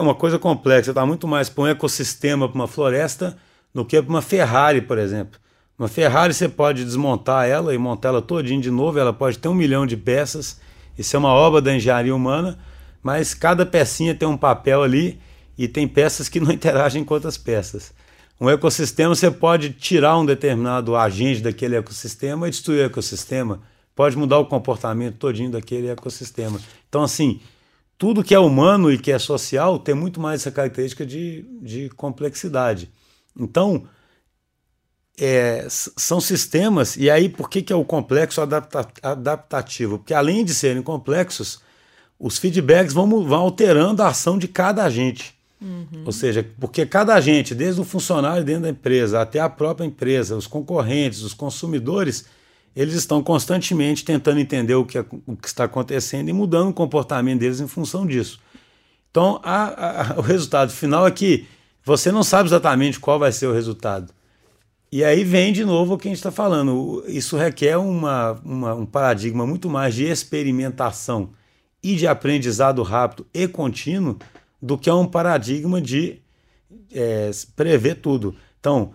uma 0.02 0.16
coisa 0.16 0.38
complexa 0.38 0.92
está 0.92 1.04
muito 1.04 1.28
mais 1.28 1.50
para 1.50 1.64
um 1.64 1.68
ecossistema, 1.68 2.48
para 2.48 2.56
uma 2.56 2.68
floresta, 2.68 3.36
do 3.74 3.84
que 3.84 4.00
para 4.00 4.10
uma 4.10 4.22
Ferrari, 4.22 4.82
por 4.82 5.00
exemplo. 5.00 5.40
Uma 5.78 5.88
Ferrari 5.88 6.34
você 6.34 6.48
pode 6.48 6.84
desmontar 6.84 7.48
ela 7.48 7.74
e 7.74 7.78
montar 7.78 8.10
ela 8.10 8.22
todinha 8.22 8.62
de 8.62 8.72
novo, 8.72 8.98
ela 8.98 9.14
pode 9.14 9.38
ter 9.38 9.48
um 9.48 9.54
milhão 9.54 9.86
de 9.86 9.98
peças, 9.98 10.60
isso 10.98 11.16
é 11.16 11.20
uma 11.20 11.32
obra 11.32 11.62
da 11.62 11.76
engenharia 11.76 12.16
humana, 12.16 12.58
mas 13.04 13.34
cada 13.34 13.66
pecinha 13.66 14.16
tem 14.16 14.28
um 14.28 14.38
papel 14.38 14.82
ali 14.82 15.20
e 15.58 15.68
tem 15.68 15.88
peças 15.88 16.28
que 16.30 16.40
não 16.40 16.50
interagem 16.54 17.04
com 17.04 17.14
outras 17.14 17.38
peças. 17.38 17.94
Um 18.40 18.50
ecossistema 18.50 19.14
você 19.14 19.30
pode 19.30 19.72
tirar 19.72 20.18
um 20.18 20.26
determinado 20.26 20.96
agente 20.96 21.42
daquele 21.42 21.76
ecossistema 21.76 22.48
e 22.48 22.52
destruir 22.52 22.82
o 22.82 22.86
ecossistema, 22.86 23.60
pode 23.98 24.16
mudar 24.16 24.38
o 24.38 24.46
comportamento 24.46 25.18
todinho 25.18 25.52
daquele 25.52 25.88
ecossistema. 25.88 26.62
Então 26.88 27.02
assim, 27.02 27.42
tudo 27.98 28.24
que 28.24 28.36
é 28.36 28.40
humano 28.40 28.92
e 28.92 28.98
que 28.98 29.12
é 29.12 29.18
social 29.18 29.80
tem 29.80 29.96
muito 29.96 30.22
mais 30.22 30.42
essa 30.42 30.52
característica 30.52 31.04
de, 31.04 31.44
de 31.62 31.90
complexidade. 31.90 32.92
Então, 33.38 33.88
é, 35.20 35.66
são 35.70 36.22
sistemas, 36.22 36.96
e 36.96 37.10
aí 37.10 37.28
por 37.28 37.50
que, 37.50 37.64
que 37.64 37.74
é 37.74 37.76
o 37.76 37.84
complexo 37.84 38.40
adapta, 38.40 38.88
adaptativo? 39.02 39.98
Porque 39.98 40.14
além 40.14 40.46
de 40.46 40.54
serem 40.54 40.84
complexos, 40.84 41.60
os 42.20 42.38
feedbacks 42.38 42.94
vão, 42.94 43.26
vão 43.26 43.40
alterando 43.40 44.04
a 44.04 44.10
ação 44.10 44.38
de 44.38 44.48
cada 44.48 44.84
agente. 44.84 45.36
Uhum. 45.60 46.04
Ou 46.06 46.12
seja, 46.12 46.48
porque 46.60 46.86
cada 46.86 47.16
agente, 47.16 47.56
desde 47.56 47.82
o 47.82 47.84
funcionário 47.84 48.44
dentro 48.44 48.64
da 48.64 48.70
empresa 48.70 49.20
até 49.20 49.40
a 49.40 49.50
própria 49.50 49.86
empresa, 49.86 50.36
os 50.36 50.46
concorrentes, 50.46 51.24
os 51.24 51.34
consumidores, 51.34 52.26
eles 52.78 52.94
estão 52.94 53.24
constantemente 53.24 54.06
tentando 54.06 54.40
entender 54.40 54.76
o 54.76 54.86
que, 54.86 55.00
é, 55.00 55.06
o 55.26 55.36
que 55.36 55.48
está 55.48 55.64
acontecendo 55.64 56.30
e 56.30 56.34
mudando 56.34 56.70
o 56.70 56.74
comportamento 56.74 57.40
deles 57.40 57.60
em 57.60 57.68
função 57.68 58.06
disso. 58.06 58.40
Então, 59.10 59.42
a, 59.44 60.14
a, 60.14 60.20
o 60.20 60.22
resultado 60.22 60.72
final 60.72 61.08
é 61.08 61.10
que 61.10 61.48
você 61.84 62.12
não 62.12 62.24
sabe 62.24 62.50
exatamente 62.50 63.00
qual 63.00 63.18
vai 63.18 63.32
ser 63.32 63.48
o 63.48 63.54
resultado. 63.54 64.14
E 64.92 65.04
aí 65.04 65.24
vem 65.24 65.52
de 65.52 65.66
novo 65.66 65.96
o 65.96 65.98
que 65.98 66.08
a 66.08 66.12
gente 66.12 66.20
está 66.20 66.30
falando. 66.30 67.04
Isso 67.08 67.36
requer 67.36 67.78
uma, 67.78 68.34
uma, 68.46 68.76
um 68.76 68.86
paradigma 68.86 69.48
muito 69.48 69.68
mais 69.68 69.96
de 69.96 70.04
experimentação 70.04 71.32
e 71.82 71.96
de 71.96 72.06
aprendizado 72.06 72.84
rápido 72.84 73.26
e 73.34 73.48
contínuo 73.48 74.20
do 74.62 74.78
que 74.78 74.92
um 74.92 75.08
paradigma 75.08 75.82
de 75.82 76.22
é, 76.94 77.32
prever 77.56 77.96
tudo. 77.96 78.36
Então, 78.60 78.94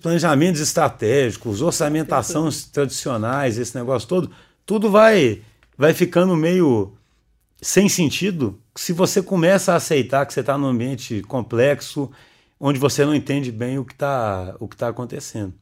planejamentos 0.00 0.60
estratégicos, 0.60 1.62
orçamentações 1.62 2.64
tradicionais, 2.64 3.58
esse 3.58 3.76
negócio 3.76 4.08
todo, 4.08 4.30
tudo 4.66 4.90
vai, 4.90 5.42
vai 5.76 5.92
ficando 5.94 6.36
meio 6.36 6.92
sem 7.60 7.88
sentido 7.88 8.60
se 8.76 8.92
você 8.92 9.22
começa 9.22 9.72
a 9.72 9.76
aceitar 9.76 10.26
que 10.26 10.34
você 10.34 10.40
está 10.40 10.58
num 10.58 10.66
ambiente 10.66 11.22
complexo 11.22 12.10
onde 12.60 12.78
você 12.78 13.04
não 13.04 13.14
entende 13.14 13.50
bem 13.50 13.78
o 13.78 13.84
que 13.84 13.92
está 13.92 14.54
tá 14.76 14.88
acontecendo. 14.88 15.54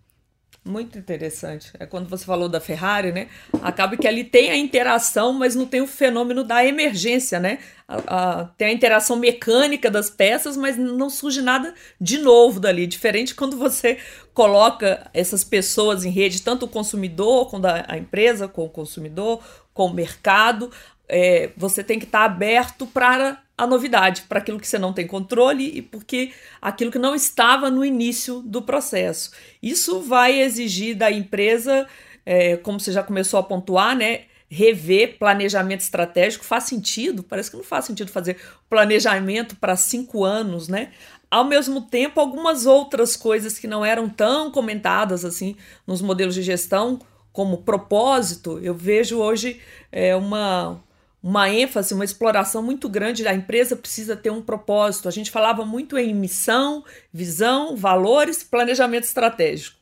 Muito 0.65 0.97
interessante. 0.97 1.73
É 1.81 1.85
quando 1.87 2.09
você 2.09 2.25
falou 2.25 2.49
da 2.49 2.61
Ferrari, 2.61 3.11
né? 3.11 3.27
Acaba 3.61 3.97
que 3.97 4.07
ali 4.07 4.23
tem 4.23 4.49
a 4.49 4.57
interação, 4.57 5.33
mas 5.33 5.57
não 5.57 5.67
tem 5.67 5.81
o 5.81 5.89
fenômeno 5.89 6.45
da 6.45 6.65
emergência, 6.65 7.41
né? 7.41 7.59
A, 7.89 7.97
a, 8.41 8.45
tem 8.45 8.69
a 8.69 8.73
interação 8.73 9.17
mecânica 9.17 9.91
das 9.91 10.09
peças, 10.09 10.57
mas 10.57 10.77
não 10.77 11.11
surge 11.11 11.43
nada 11.43 11.75
de 12.01 12.19
novo 12.19 12.61
dali. 12.61 12.87
Diferente 12.87 13.35
quando 13.35 13.57
você 13.57 13.99
coloca 14.33 15.11
essas 15.13 15.43
pessoas 15.43 16.05
em 16.05 16.11
rede, 16.11 16.43
tanto 16.43 16.67
o 16.67 16.69
consumidor, 16.69 17.51
com 17.51 17.57
a, 17.57 17.85
a 17.89 17.99
empresa, 17.99 18.47
com 18.47 18.65
o 18.65 18.71
consumidor, 18.71 19.43
com 19.75 19.87
o 19.87 19.93
mercado. 19.93 20.71
É, 21.09 21.51
você 21.57 21.83
tem 21.85 21.99
que 21.99 22.05
estar 22.05 22.25
aberto 22.25 22.87
para 22.87 23.43
a 23.57 23.67
novidade, 23.67 24.23
para 24.23 24.39
aquilo 24.39 24.59
que 24.59 24.67
você 24.67 24.79
não 24.79 24.93
tem 24.93 25.07
controle 25.07 25.71
e 25.77 25.83
porque 25.83 26.33
aquilo 26.61 26.91
que 26.91 26.99
não 26.99 27.15
estava 27.15 27.71
no 27.71 27.85
início 27.85 28.41
do 28.43 28.63
processo. 28.63 29.31
Isso 29.63 30.01
vai 30.01 30.41
exigir 30.41 30.97
da 30.97 31.11
empresa, 31.11 31.87
é, 32.25 32.57
como 32.57 32.81
você 32.81 32.93
já 32.93 33.03
começou 33.03 33.39
a 33.39 33.43
pontuar, 33.43 33.97
né? 33.97 34.23
Rever 34.49 35.19
planejamento 35.19 35.81
estratégico 35.81 36.45
faz 36.45 36.65
sentido? 36.65 37.23
Parece 37.23 37.51
que 37.51 37.57
não 37.57 37.65
faz 37.65 37.85
sentido 37.85 38.11
fazer 38.11 38.37
planejamento 38.69 39.57
para 39.57 39.77
cinco 39.77 40.25
anos, 40.25 40.69
né? 40.69 40.93
Ao 41.31 41.45
mesmo 41.45 41.83
tempo, 41.83 42.21
algumas 42.21 42.67
outras 42.67 43.17
coisas 43.17 43.59
que 43.59 43.67
não 43.67 43.85
eram 43.85 44.09
tão 44.09 44.51
comentadas 44.51 45.25
assim 45.25 45.57
nos 45.87 46.03
modelos 46.03 46.35
de 46.35 46.43
gestão, 46.43 46.99
como 47.33 47.63
propósito, 47.63 48.59
eu 48.59 48.75
vejo 48.75 49.19
hoje 49.19 49.59
é, 49.91 50.15
uma 50.15 50.83
uma 51.23 51.49
ênfase, 51.49 51.95
uma 51.95 52.05
exploração 52.05 52.63
muito 52.63 52.89
grande. 52.89 53.27
A 53.29 53.35
empresa 53.35 53.77
precisa 53.77 54.17
ter 54.17 54.31
um 54.31 54.43
propósito. 54.43 55.09
A 55.09 55.13
gente 55.13 55.31
falava 55.31 55.65
muito 55.65 55.97
em 55.97 56.13
missão, 56.13 56.85
visão, 57.13 57.77
valores, 57.77 58.43
planejamento 58.43 59.05
estratégico. 59.05 59.79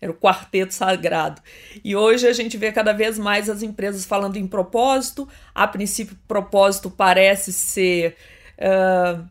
Era 0.00 0.10
o 0.10 0.16
quarteto 0.16 0.74
sagrado. 0.74 1.40
E 1.84 1.94
hoje 1.94 2.26
a 2.26 2.32
gente 2.32 2.56
vê 2.56 2.72
cada 2.72 2.92
vez 2.92 3.18
mais 3.18 3.48
as 3.48 3.62
empresas 3.62 4.04
falando 4.04 4.36
em 4.36 4.46
propósito. 4.46 5.28
A 5.54 5.68
princípio, 5.68 6.18
propósito 6.26 6.90
parece 6.90 7.52
ser 7.52 8.16
uh, 8.58 9.24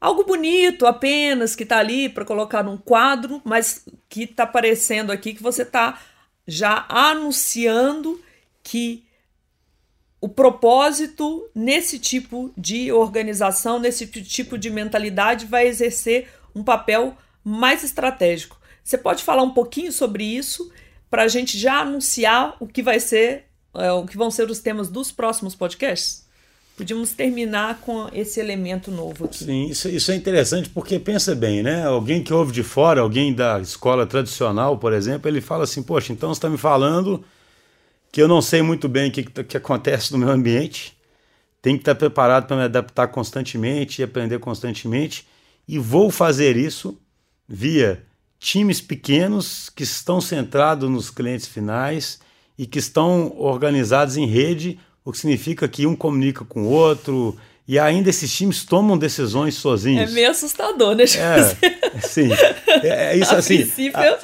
algo 0.00 0.24
bonito 0.24 0.86
apenas, 0.86 1.54
que 1.54 1.62
está 1.62 1.78
ali 1.78 2.08
para 2.08 2.24
colocar 2.24 2.62
num 2.64 2.76
quadro, 2.76 3.40
mas 3.44 3.86
que 4.08 4.24
está 4.24 4.44
parecendo 4.44 5.12
aqui 5.12 5.32
que 5.32 5.42
você 5.42 5.62
está 5.62 5.98
já 6.46 6.84
anunciando 6.88 8.20
que 8.62 9.06
o 10.22 10.28
propósito 10.28 11.50
nesse 11.52 11.98
tipo 11.98 12.52
de 12.56 12.92
organização, 12.92 13.80
nesse 13.80 14.06
tipo 14.06 14.56
de 14.56 14.70
mentalidade, 14.70 15.46
vai 15.46 15.66
exercer 15.66 16.28
um 16.54 16.62
papel 16.62 17.16
mais 17.42 17.82
estratégico. 17.82 18.56
Você 18.84 18.96
pode 18.96 19.24
falar 19.24 19.42
um 19.42 19.50
pouquinho 19.50 19.90
sobre 19.90 20.22
isso 20.22 20.70
para 21.10 21.24
a 21.24 21.28
gente 21.28 21.58
já 21.58 21.80
anunciar 21.80 22.56
o 22.60 22.68
que 22.68 22.84
vai 22.84 23.00
ser, 23.00 23.46
é, 23.74 23.90
o 23.90 24.06
que 24.06 24.16
vão 24.16 24.30
ser 24.30 24.48
os 24.48 24.60
temas 24.60 24.88
dos 24.88 25.10
próximos 25.10 25.56
podcasts? 25.56 26.24
Podíamos 26.76 27.10
terminar 27.10 27.80
com 27.80 28.08
esse 28.12 28.38
elemento 28.38 28.92
novo 28.92 29.24
aqui. 29.24 29.44
Sim, 29.44 29.66
isso, 29.66 29.88
isso 29.88 30.12
é 30.12 30.14
interessante 30.14 30.68
porque 30.68 31.00
pensa 31.00 31.34
bem, 31.34 31.64
né? 31.64 31.84
Alguém 31.84 32.22
que 32.22 32.32
ouve 32.32 32.52
de 32.52 32.62
fora, 32.62 33.00
alguém 33.00 33.34
da 33.34 33.60
escola 33.60 34.06
tradicional, 34.06 34.78
por 34.78 34.92
exemplo, 34.92 35.28
ele 35.28 35.40
fala 35.40 35.64
assim: 35.64 35.82
Poxa, 35.82 36.12
então 36.12 36.32
você 36.32 36.38
está 36.38 36.48
me 36.48 36.56
falando 36.56 37.24
que 38.12 38.20
eu 38.20 38.28
não 38.28 38.42
sei 38.42 38.60
muito 38.60 38.88
bem 38.88 39.08
o 39.08 39.12
que, 39.12 39.24
que 39.24 39.56
acontece 39.56 40.12
no 40.12 40.18
meu 40.18 40.28
ambiente. 40.28 40.94
Tenho 41.62 41.78
que 41.78 41.82
estar 41.82 41.94
preparado 41.94 42.46
para 42.46 42.56
me 42.56 42.62
adaptar 42.64 43.08
constantemente 43.08 44.00
e 44.00 44.04
aprender 44.04 44.38
constantemente. 44.38 45.26
E 45.66 45.78
vou 45.78 46.10
fazer 46.10 46.56
isso 46.56 47.00
via 47.48 48.04
times 48.38 48.80
pequenos 48.80 49.70
que 49.70 49.82
estão 49.82 50.20
centrados 50.20 50.90
nos 50.90 51.08
clientes 51.08 51.46
finais 51.46 52.20
e 52.58 52.66
que 52.66 52.78
estão 52.78 53.32
organizados 53.38 54.16
em 54.18 54.26
rede, 54.26 54.78
o 55.04 55.10
que 55.10 55.18
significa 55.18 55.66
que 55.66 55.86
um 55.86 55.96
comunica 55.96 56.44
com 56.44 56.64
o 56.64 56.68
outro, 56.68 57.38
e 57.66 57.78
ainda 57.78 58.10
esses 58.10 58.30
times 58.30 58.64
tomam 58.64 58.98
decisões 58.98 59.54
sozinhos. 59.54 60.10
É 60.10 60.14
meio 60.14 60.30
assustador, 60.30 60.94
né? 60.94 61.04
É, 61.04 62.00
sim. 62.00 62.28
É, 62.82 63.12
é 63.12 63.16
isso 63.16 63.32
a 63.34 63.38
assim. 63.38 63.58
princípio 63.58 63.98
a, 63.98 64.18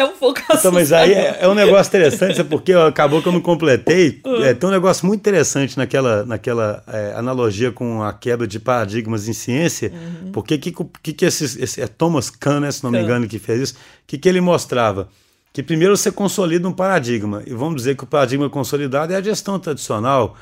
é 0.00 0.04
um 0.04 0.16
pouco 0.16 0.40
assustador. 0.40 0.58
Então, 0.58 0.72
mas 0.72 0.92
aí 0.92 1.12
é, 1.12 1.38
é 1.40 1.48
um 1.48 1.54
negócio 1.54 1.90
interessante, 1.90 2.42
porque 2.44 2.72
acabou 2.72 3.20
que 3.20 3.28
eu 3.28 3.32
não 3.32 3.40
completei. 3.40 4.20
Uhum. 4.24 4.42
É, 4.42 4.54
tem 4.54 4.68
um 4.68 4.72
negócio 4.72 5.06
muito 5.06 5.20
interessante 5.20 5.76
naquela, 5.76 6.24
naquela 6.24 6.82
é, 6.88 7.14
analogia 7.16 7.70
com 7.70 8.02
a 8.02 8.12
quebra 8.12 8.46
de 8.46 8.58
paradigmas 8.58 9.28
em 9.28 9.32
ciência, 9.32 9.92
uhum. 9.92 10.32
porque 10.32 10.56
que, 10.58 10.72
que, 11.02 11.12
que 11.12 11.24
esse, 11.24 11.62
esse, 11.62 11.80
é 11.80 11.86
Thomas 11.86 12.30
Kahn, 12.30 12.60
né, 12.60 12.70
se 12.70 12.82
não 12.82 12.90
me 12.90 13.00
engano, 13.00 13.28
que 13.28 13.38
fez 13.38 13.60
isso, 13.60 13.74
que, 14.06 14.16
que 14.16 14.28
ele 14.28 14.40
mostrava? 14.40 15.08
Que 15.52 15.62
primeiro 15.62 15.96
você 15.96 16.10
consolida 16.10 16.66
um 16.68 16.72
paradigma, 16.72 17.42
e 17.46 17.52
vamos 17.52 17.76
dizer 17.76 17.96
que 17.96 18.04
o 18.04 18.06
paradigma 18.06 18.48
consolidado 18.48 19.12
é 19.12 19.16
a 19.16 19.22
gestão 19.22 19.58
tradicional, 19.58 20.36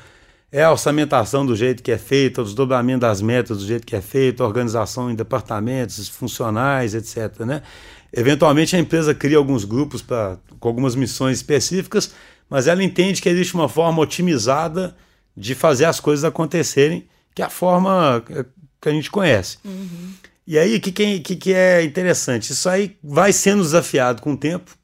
é 0.51 0.63
a 0.63 0.71
orçamentação 0.71 1.45
do 1.45 1.55
jeito 1.55 1.83
que 1.83 1.91
é 1.91 1.97
feita, 1.97 2.41
o 2.41 2.43
desdobramento 2.43 3.01
das 3.01 3.21
metas 3.21 3.59
do 3.59 3.65
jeito 3.65 3.85
que 3.85 3.95
é 3.95 4.01
feito, 4.01 4.43
a 4.43 4.47
organização 4.47 5.11
em 5.11 5.15
departamentos 5.15 6.07
funcionais, 6.09 6.95
etc. 6.95 7.41
Né? 7.41 7.61
Eventualmente 8.11 8.75
a 8.75 8.79
empresa 8.79 9.13
cria 9.13 9.37
alguns 9.37 9.65
grupos 9.65 10.01
pra, 10.01 10.37
com 10.59 10.67
algumas 10.67 10.95
missões 10.95 11.37
específicas, 11.37 12.13
mas 12.49 12.67
ela 12.67 12.83
entende 12.83 13.21
que 13.21 13.29
existe 13.29 13.53
uma 13.53 13.69
forma 13.69 14.01
otimizada 14.01 14.95
de 15.37 15.53
fazer 15.55 15.85
as 15.85 15.99
coisas 15.99 16.25
acontecerem, 16.25 17.07
que 17.33 17.41
é 17.41 17.45
a 17.45 17.49
forma 17.49 18.23
que 18.81 18.89
a 18.89 18.91
gente 18.91 19.11
conhece. 19.11 19.57
Uhum. 19.63 20.13
E 20.45 20.57
aí, 20.57 20.75
o 20.75 20.81
que, 20.81 20.91
que, 20.91 21.35
que, 21.35 21.53
é 21.53 21.83
interessante? 21.83 22.51
Isso 22.51 22.67
aí 22.67 22.97
vai 23.03 23.31
sendo 23.31 23.61
desafiado 23.61 24.21
com 24.21 24.33
o 24.33 24.37
tempo, 24.37 24.75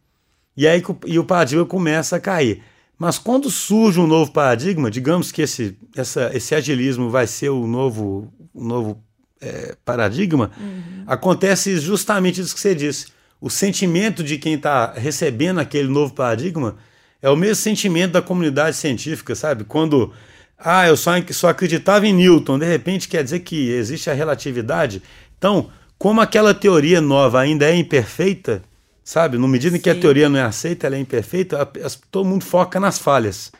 e 0.56 0.68
aí 0.68 0.84
e 1.08 1.18
o 1.18 1.26
paradigma 1.26 1.66
começa 1.66 2.16
a 2.16 2.20
cair. 2.20 2.62
Mas 2.98 3.18
quando 3.18 3.50
surge 3.50 4.00
um 4.00 4.08
novo 4.08 4.32
paradigma, 4.32 4.90
digamos 4.90 5.32
que 5.32 5.42
esse, 5.42 5.78
essa, 5.96 6.32
esse 6.34 6.56
agilismo 6.56 7.10
vai 7.10 7.28
ser 7.28 7.50
o 7.50 7.68
novo, 7.68 8.32
o 8.54 8.64
novo 8.64 9.04
é, 9.46 9.76
paradigma, 9.86 10.52
uhum. 10.60 11.04
acontece 11.08 11.78
justamente 11.80 12.42
isso 12.42 12.54
que 12.54 12.60
você 12.60 12.76
disse. 12.76 13.08
O 13.40 13.50
sentimento 13.50 14.24
de 14.24 14.38
quem 14.38 14.56
está 14.56 14.94
recebendo 14.94 15.60
aquele 15.60 15.88
novo 15.88 16.14
paradigma 16.14 16.76
é 17.22 17.30
o 17.30 17.36
mesmo 17.36 17.56
sentimento 17.56 18.14
da 18.14 18.22
comunidade 18.22 18.76
científica, 18.76 19.36
sabe? 19.36 19.64
Quando, 19.64 20.12
ah, 20.58 20.88
eu 20.88 20.98
só, 20.98 21.12
só 21.32 21.50
acreditava 21.50 22.08
em 22.08 22.14
Newton, 22.14 22.60
de 22.60 22.66
repente 22.66 23.08
quer 23.08 23.24
dizer 23.24 23.40
que 23.40 23.70
existe 23.70 24.10
a 24.10 24.14
relatividade. 24.14 25.02
Então, 25.38 25.70
como 25.98 26.22
aquela 26.22 26.54
teoria 26.54 27.02
nova 27.02 27.40
ainda 27.40 27.66
é 27.66 27.76
imperfeita, 27.76 28.62
Sabe? 29.06 29.38
No 29.38 29.48
medida 29.48 29.78
em 29.78 29.80
que 29.80 29.88
a 29.88 29.94
teoria 29.94 30.28
não 30.28 30.40
é 30.40 30.42
aceita, 30.42 30.88
ela 30.88 30.96
é 30.96 31.00
imperfeita, 31.00 31.60
a, 31.60 31.62
a, 31.62 31.90
todo 32.10 32.28
mundo 32.28 32.44
foca 32.44 32.80
nas 32.80 32.98
falhas 32.98 33.52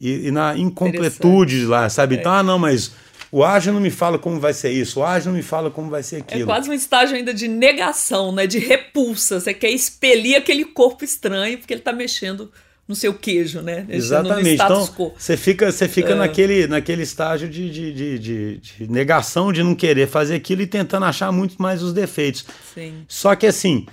e, 0.00 0.28
e 0.28 0.30
na 0.30 0.56
incompletude 0.56 1.66
lá, 1.66 1.86
sabe? 1.90 2.16
É. 2.16 2.18
Então, 2.18 2.32
ah, 2.32 2.42
não, 2.42 2.58
mas 2.58 2.92
o 3.36 3.44
ágil 3.44 3.70
não 3.70 3.80
me 3.80 3.90
fala 3.90 4.18
como 4.18 4.40
vai 4.40 4.54
ser 4.54 4.70
isso, 4.70 5.00
o 5.00 5.04
ágil 5.04 5.30
não 5.30 5.36
me 5.36 5.42
fala 5.42 5.70
como 5.70 5.90
vai 5.90 6.02
ser 6.02 6.16
é 6.16 6.18
aquilo. 6.20 6.42
É 6.44 6.46
quase 6.46 6.70
um 6.70 6.72
estágio 6.72 7.14
ainda 7.14 7.34
de 7.34 7.46
negação, 7.46 8.32
né? 8.32 8.46
De 8.46 8.58
repulsa. 8.58 9.38
Você 9.38 9.52
quer 9.52 9.68
expelir 9.68 10.38
aquele 10.38 10.64
corpo 10.64 11.04
estranho 11.04 11.58
porque 11.58 11.74
ele 11.74 11.82
está 11.82 11.92
mexendo 11.92 12.50
no 12.88 12.94
seu 12.94 13.12
queijo, 13.12 13.60
né? 13.60 13.84
Exatamente. 13.90 14.54
Então, 14.54 15.12
você 15.14 15.36
fica, 15.36 15.70
você 15.70 15.86
fica 15.86 16.12
é. 16.12 16.14
naquele, 16.14 16.66
naquele 16.66 17.02
estágio 17.02 17.46
de, 17.46 17.68
de, 17.70 17.92
de, 17.92 18.18
de, 18.18 18.56
de 18.56 18.90
negação 18.90 19.52
de 19.52 19.62
não 19.62 19.74
querer 19.74 20.08
fazer 20.08 20.36
aquilo 20.36 20.62
e 20.62 20.66
tentando 20.66 21.04
achar 21.04 21.30
muito 21.30 21.60
mais 21.60 21.82
os 21.82 21.92
defeitos. 21.92 22.46
Sim. 22.74 23.04
Só 23.06 23.36
que 23.36 23.46
assim, 23.46 23.84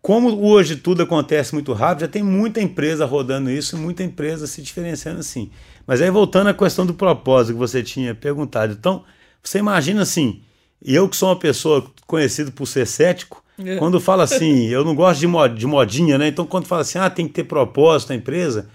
como 0.00 0.46
hoje 0.46 0.76
tudo 0.76 1.02
acontece 1.02 1.52
muito 1.52 1.72
rápido, 1.72 2.02
já 2.02 2.08
tem 2.08 2.22
muita 2.22 2.60
empresa 2.60 3.04
rodando 3.04 3.50
isso, 3.50 3.76
muita 3.76 4.04
empresa 4.04 4.46
se 4.46 4.62
diferenciando 4.62 5.18
assim. 5.18 5.50
Mas 5.86 6.02
aí 6.02 6.10
voltando 6.10 6.48
à 6.48 6.54
questão 6.54 6.84
do 6.84 6.94
propósito 6.94 7.54
que 7.54 7.58
você 7.58 7.82
tinha 7.82 8.14
perguntado. 8.14 8.72
Então, 8.72 9.04
você 9.42 9.58
imagina 9.58 10.02
assim, 10.02 10.42
eu 10.82 11.08
que 11.08 11.16
sou 11.16 11.28
uma 11.28 11.38
pessoa 11.38 11.86
conhecida 12.06 12.50
por 12.50 12.66
ser 12.66 12.86
cético, 12.86 13.42
é. 13.64 13.76
quando 13.76 14.00
fala 14.00 14.24
assim, 14.24 14.66
eu 14.68 14.84
não 14.84 14.94
gosto 14.94 15.20
de, 15.20 15.26
mod, 15.26 15.54
de 15.54 15.66
modinha, 15.66 16.18
né? 16.18 16.28
Então, 16.28 16.46
quando 16.46 16.66
fala 16.66 16.82
assim, 16.82 16.98
ah, 16.98 17.08
tem 17.08 17.28
que 17.28 17.34
ter 17.34 17.44
propósito 17.44 18.08
na 18.10 18.16
empresa, 18.16 18.68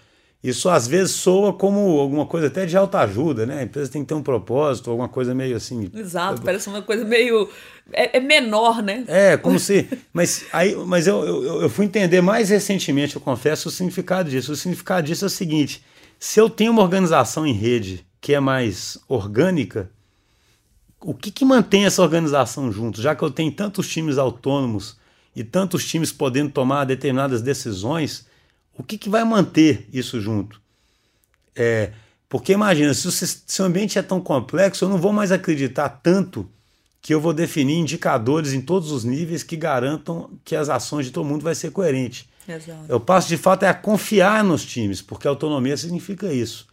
isso 0.43 0.69
às 0.69 0.88
vezes 0.88 1.12
soa 1.12 1.54
como 1.54 2.00
alguma 2.00 2.26
coisa 2.26 2.47
até 2.47 2.65
de 2.65 2.76
alta 2.76 3.00
ajuda, 3.00 3.45
né? 3.45 3.60
A 3.60 3.63
empresa 3.63 3.91
tem 3.91 4.02
que 4.02 4.08
ter 4.08 4.15
um 4.15 4.24
propósito, 4.24 4.89
alguma 4.89 5.08
coisa 5.08 5.36
meio 5.36 5.56
assim. 5.56 5.88
Exato, 5.93 6.41
parece 6.41 6.67
uma 6.67 6.82
coisa 6.82 7.06
meio. 7.06 7.47
É, 7.93 8.17
é 8.17 8.19
menor, 8.19 8.82
né? 8.82 9.04
É, 9.08 9.38
como 9.38 9.60
se. 9.60 9.88
Mas, 10.12 10.45
aí, 10.52 10.76
mas 10.76 11.06
eu, 11.06 11.24
eu, 11.24 11.62
eu 11.63 11.69
fui 11.69 11.86
entender 11.86 12.21
mais 12.21 12.50
recentemente, 12.50 13.15
eu 13.15 13.21
confesso, 13.21 13.67
o 13.67 13.71
significado 13.71 14.32
disso. 14.32 14.52
O 14.52 14.56
significado 14.56 15.06
disso 15.06 15.26
é 15.26 15.28
o 15.28 15.30
seguinte: 15.30 15.84
se 16.22 16.40
eu 16.40 16.48
tenho 16.48 16.72
uma 16.72 16.84
organização 16.84 17.48
em 17.48 17.52
rede 17.52 18.06
que 18.22 18.32
é 18.32 18.40
mais 18.40 18.96
orgânica, 19.08 19.90
o 21.00 21.16
que, 21.16 21.32
que 21.32 21.44
mantém 21.44 21.86
essa 21.86 22.04
organização 22.04 22.72
junto? 22.72 23.02
Já 23.02 23.16
que 23.16 23.24
eu 23.24 23.32
tenho 23.32 23.52
tantos 23.52 23.90
times 23.90 24.20
autônomos 24.20 24.98
e 25.36 25.44
tantos 25.44 25.84
times 25.88 26.12
podendo 26.12 26.52
tomar 26.52 26.86
determinadas 26.86 27.42
decisões 27.42 28.30
o 28.78 28.84
que, 28.84 28.98
que 28.98 29.10
vai 29.10 29.24
manter 29.24 29.88
isso 29.92 30.20
junto? 30.22 30.62
É, 31.56 31.92
porque 32.30 32.54
imagina, 32.54 32.94
se 32.94 33.08
o, 33.08 33.12
se 33.12 33.62
o 33.62 33.66
ambiente 33.66 34.00
é 34.00 34.02
tão 34.02 34.22
complexo, 34.22 34.86
eu 34.86 34.90
não 34.90 34.98
vou 34.98 35.12
mais 35.12 35.32
acreditar 35.32 35.90
tanto 35.90 36.50
que 37.02 37.14
eu 37.14 37.20
vou 37.20 37.34
definir 37.34 37.78
indicadores 37.78 38.54
em 38.54 38.62
todos 38.62 38.92
os 38.92 39.04
níveis 39.04 39.44
que 39.44 39.58
garantam 39.58 40.32
que 40.46 40.56
as 40.56 40.70
ações 40.70 41.08
de 41.08 41.12
todo 41.12 41.28
mundo 41.28 41.44
vai 41.44 41.56
ser 41.56 41.72
coerente. 41.72 42.30
Exato. 42.56 42.86
Eu 42.88 43.00
passo 43.00 43.28
de 43.28 43.38
fato 43.38 43.64
é 43.64 43.70
a 43.70 43.74
confiar 43.74 44.44
nos 44.44 44.64
times, 44.66 45.02
porque 45.02 45.28
autonomia 45.28 45.76
significa 45.78 46.32
isso. 46.32 46.68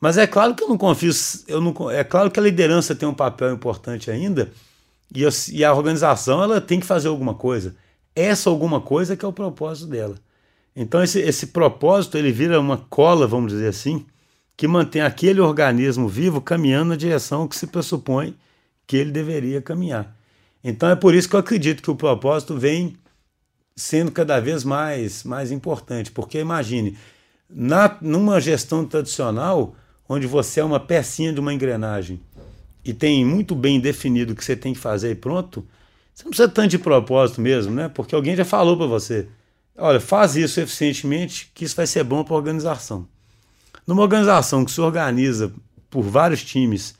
Mas 0.00 0.16
é 0.16 0.26
claro 0.26 0.54
que 0.54 0.64
eu 0.64 0.68
não 0.68 0.78
confio, 0.78 1.12
eu 1.46 1.60
não, 1.60 1.90
é 1.90 2.02
claro 2.02 2.30
que 2.30 2.40
a 2.40 2.42
liderança 2.42 2.94
tem 2.94 3.08
um 3.08 3.14
papel 3.14 3.52
importante 3.52 4.10
ainda, 4.10 4.50
e, 5.14 5.22
eu, 5.22 5.30
e 5.52 5.64
a 5.64 5.74
organização 5.74 6.42
ela 6.42 6.60
tem 6.60 6.80
que 6.80 6.86
fazer 6.86 7.08
alguma 7.08 7.34
coisa. 7.34 7.76
Essa 8.14 8.48
alguma 8.48 8.80
coisa 8.80 9.16
que 9.16 9.24
é 9.24 9.28
o 9.28 9.32
propósito 9.32 9.88
dela. 9.88 10.16
Então 10.74 11.02
esse, 11.02 11.20
esse 11.20 11.48
propósito 11.48 12.16
ele 12.16 12.32
vira 12.32 12.58
uma 12.60 12.78
cola, 12.78 13.26
vamos 13.26 13.52
dizer 13.52 13.68
assim, 13.68 14.06
que 14.56 14.68
mantém 14.68 15.02
aquele 15.02 15.40
organismo 15.40 16.08
vivo 16.08 16.40
caminhando 16.40 16.90
na 16.90 16.96
direção 16.96 17.48
que 17.48 17.56
se 17.56 17.66
pressupõe 17.66 18.34
que 18.86 18.96
ele 18.96 19.10
deveria 19.10 19.60
caminhar. 19.60 20.16
Então 20.62 20.88
é 20.88 20.96
por 20.96 21.14
isso 21.14 21.28
que 21.28 21.34
eu 21.34 21.40
acredito 21.40 21.82
que 21.82 21.90
o 21.90 21.96
propósito 21.96 22.56
vem 22.56 22.96
sendo 23.80 24.12
cada 24.12 24.38
vez 24.38 24.62
mais, 24.62 25.24
mais 25.24 25.50
importante, 25.50 26.12
porque 26.12 26.38
imagine, 26.38 26.98
na, 27.48 27.96
numa 28.00 28.40
gestão 28.40 28.84
tradicional, 28.84 29.74
onde 30.08 30.26
você 30.26 30.60
é 30.60 30.64
uma 30.64 30.78
pecinha 30.78 31.32
de 31.32 31.40
uma 31.40 31.54
engrenagem 31.54 32.20
e 32.84 32.92
tem 32.92 33.24
muito 33.24 33.54
bem 33.54 33.80
definido 33.80 34.32
o 34.32 34.36
que 34.36 34.44
você 34.44 34.54
tem 34.54 34.74
que 34.74 34.78
fazer 34.78 35.12
e 35.12 35.14
pronto, 35.14 35.66
você 36.14 36.24
não 36.24 36.30
precisa 36.30 36.48
tanto 36.48 36.68
de 36.68 36.78
propósito 36.78 37.40
mesmo, 37.40 37.72
né? 37.72 37.88
Porque 37.88 38.14
alguém 38.14 38.36
já 38.36 38.44
falou 38.44 38.76
para 38.76 38.86
você, 38.86 39.26
olha, 39.76 39.98
faz 39.98 40.36
isso 40.36 40.60
eficientemente, 40.60 41.50
que 41.54 41.64
isso 41.64 41.74
vai 41.74 41.86
ser 41.86 42.04
bom 42.04 42.22
para 42.22 42.34
a 42.34 42.36
organização. 42.36 43.08
Numa 43.86 44.02
organização 44.02 44.64
que 44.64 44.70
se 44.70 44.80
organiza 44.80 45.52
por 45.88 46.02
vários 46.02 46.44
times 46.44 46.94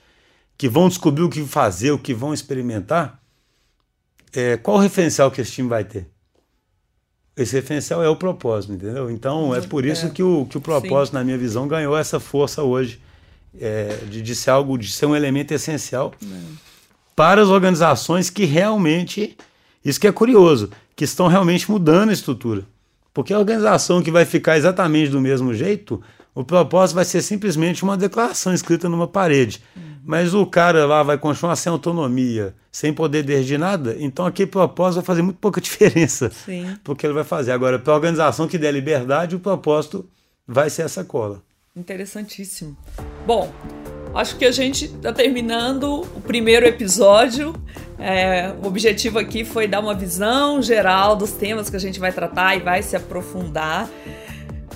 que 0.57 0.69
vão 0.69 0.89
descobrir 0.89 1.23
o 1.25 1.29
que 1.29 1.45
fazer, 1.45 1.91
o 1.91 1.99
que 1.99 2.15
vão 2.15 2.33
experimentar, 2.33 3.21
é, 4.33 4.57
qual 4.57 4.79
o 4.79 4.81
referencial 4.81 5.31
que 5.31 5.41
esse 5.41 5.53
time 5.53 5.69
vai 5.69 5.85
ter? 5.85 6.09
Esse 7.37 7.55
referencial 7.57 8.03
é 8.03 8.09
o 8.09 8.17
propósito, 8.17 8.73
entendeu? 8.73 9.11
Então 9.11 9.55
é 9.55 9.61
por 9.61 9.85
isso 9.85 10.07
é. 10.07 10.11
que, 10.11 10.23
o, 10.23 10.47
que 10.47 10.59
o 10.59 10.61
propósito, 10.61 11.13
Sim. 11.13 11.19
na 11.19 11.25
minha 11.25 11.39
visão, 11.39 11.67
ganhou 11.67 11.97
essa 11.97 12.21
força 12.21 12.63
hoje 12.63 13.01
é, 13.59 13.99
de, 14.11 14.21
de 14.21 14.35
ser 14.35 14.51
algo, 14.51 14.77
de 14.77 14.91
ser 14.91 15.07
um 15.07 15.17
elemento 15.17 15.53
essencial 15.53 16.13
é. 16.23 16.27
para 17.17 17.43
as 17.43 17.49
organizações 17.49 18.31
que 18.31 18.45
realmente, 18.45 19.37
isso 19.85 19.99
que 19.99 20.07
é 20.07 20.13
curioso, 20.13 20.71
que 20.95 21.05
estão 21.05 21.29
realmente 21.29 21.71
mudando 21.71 22.11
a 22.11 22.13
estrutura. 22.13 22.65
Porque 23.13 23.33
a 23.33 23.39
organização 23.39 24.03
que 24.03 24.11
vai 24.11 24.25
ficar 24.25 24.57
exatamente 24.57 25.11
do 25.11 25.21
mesmo 25.21 25.55
jeito, 25.55 26.01
o 26.35 26.45
propósito 26.45 26.97
vai 26.97 27.05
ser 27.05 27.23
simplesmente 27.23 27.83
uma 27.83 27.97
declaração 27.97 28.55
escrita 28.55 28.89
numa 28.89 29.09
parede. 29.09 29.63
Uhum. 29.77 29.83
Mas 30.05 30.35
o 30.35 30.47
cara 30.47 30.87
lá 30.87 31.03
vai 31.03 31.19
continuar 31.19 31.57
sem 31.57 31.71
autonomia, 31.71 32.55
sem 32.71 32.93
poder 32.93 33.23
decidir 33.23 33.59
nada, 33.59 33.97
então 33.99 34.27
aquele 34.27 34.51
propósito 34.51 34.97
vai 34.97 35.05
fazer 35.05 35.23
muito 35.23 35.39
pouca 35.39 35.61
diferença. 35.63 36.31
Sim. 36.31 36.77
Porque 36.83 37.07
ele 37.07 37.15
vai 37.15 37.25
fazer. 37.25 37.53
Agora, 37.53 37.79
para 37.79 37.93
a 37.93 37.97
organização 37.97 38.49
que 38.49 38.59
der 38.59 38.73
liberdade, 38.73 39.37
o 39.37 39.41
propósito 39.41 40.09
vai 40.47 40.71
ser 40.71 40.83
essa 40.83 41.05
cola. 41.05 41.43
Interessantíssimo. 41.77 42.77
Bom, 43.25 43.53
acho 44.15 44.37
que 44.37 44.45
a 44.45 44.51
gente 44.51 44.87
está 44.87 45.13
terminando 45.13 46.01
o 46.01 46.21
primeiro 46.21 46.67
episódio. 46.67 47.55
É, 47.99 48.53
o 48.63 48.67
objetivo 48.67 49.19
aqui 49.19 49.45
foi 49.45 49.69
dar 49.69 49.81
uma 49.81 49.95
visão 49.95 50.61
geral 50.61 51.15
dos 51.15 51.33
temas 51.33 51.71
que 51.71 51.77
a 51.77 51.81
gente 51.81 52.01
vai 52.01 52.13
tratar 52.13 52.57
e 52.57 52.61
vai 52.61 52.83
se 52.83 52.97
aprofundar. 52.97 53.89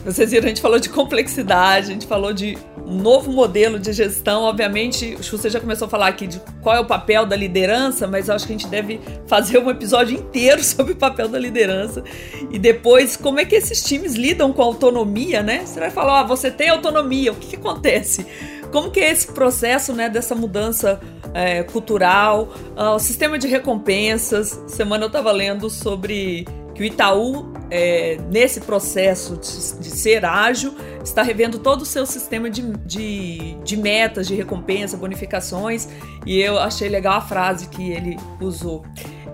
Vocês 0.04 0.30
viram, 0.30 0.44
a 0.44 0.48
gente 0.48 0.60
falou 0.60 0.78
de 0.78 0.90
complexidade, 0.90 1.88
a 1.88 1.92
gente 1.94 2.06
falou 2.06 2.32
de 2.32 2.58
um 2.86 2.96
novo 2.96 3.32
modelo 3.32 3.78
de 3.78 3.92
gestão. 3.92 4.42
Obviamente, 4.42 5.16
você 5.16 5.48
já 5.48 5.60
começou 5.60 5.86
a 5.86 5.88
falar 5.88 6.08
aqui 6.08 6.26
de 6.26 6.40
qual 6.62 6.76
é 6.76 6.80
o 6.80 6.84
papel 6.84 7.24
da 7.26 7.34
liderança, 7.34 8.06
mas 8.06 8.28
eu 8.28 8.34
acho 8.34 8.46
que 8.46 8.52
a 8.52 8.58
gente 8.58 8.68
deve 8.68 9.00
fazer 9.26 9.58
um 9.58 9.70
episódio 9.70 10.16
inteiro 10.16 10.62
sobre 10.64 10.92
o 10.92 10.96
papel 10.96 11.28
da 11.28 11.38
liderança. 11.38 12.02
E 12.50 12.58
depois, 12.58 13.16
como 13.16 13.40
é 13.40 13.44
que 13.44 13.54
esses 13.54 13.82
times 13.82 14.14
lidam 14.14 14.52
com 14.52 14.62
a 14.62 14.66
autonomia, 14.66 15.42
né? 15.42 15.64
Você 15.64 15.80
vai 15.80 15.90
falar, 15.90 16.20
ah, 16.20 16.24
você 16.24 16.50
tem 16.50 16.68
autonomia, 16.68 17.32
o 17.32 17.36
que, 17.36 17.48
que 17.48 17.56
acontece? 17.56 18.26
Como 18.70 18.90
que 18.90 19.00
é 19.00 19.10
esse 19.10 19.28
processo, 19.28 19.92
né, 19.92 20.08
dessa 20.08 20.34
mudança 20.34 21.00
é, 21.32 21.62
cultural, 21.62 22.52
uh, 22.76 22.94
o 22.94 22.98
sistema 22.98 23.38
de 23.38 23.46
recompensas. 23.46 24.60
Semana 24.66 25.04
eu 25.04 25.08
estava 25.08 25.30
lendo 25.30 25.70
sobre 25.70 26.44
que 26.74 26.82
o 26.82 26.84
Itaú, 26.84 27.52
é, 27.70 28.18
nesse 28.30 28.60
processo 28.60 29.36
de, 29.36 29.80
de, 29.80 29.90
ser 29.90 30.24
ágil, 30.24 30.74
está 31.04 31.22
revendo 31.22 31.58
todo 31.58 31.82
o 31.82 31.86
seu 31.86 32.04
sistema 32.04 32.50
de, 32.50 32.62
de, 32.78 33.54
de, 33.62 33.76
metas, 33.76 34.26
de 34.26 34.34
recompensa, 34.34 34.96
bonificações, 34.96 35.88
e 36.26 36.40
eu 36.40 36.58
achei 36.58 36.88
legal 36.88 37.18
a 37.18 37.20
frase 37.20 37.68
que 37.68 37.92
ele 37.92 38.18
usou. 38.40 38.82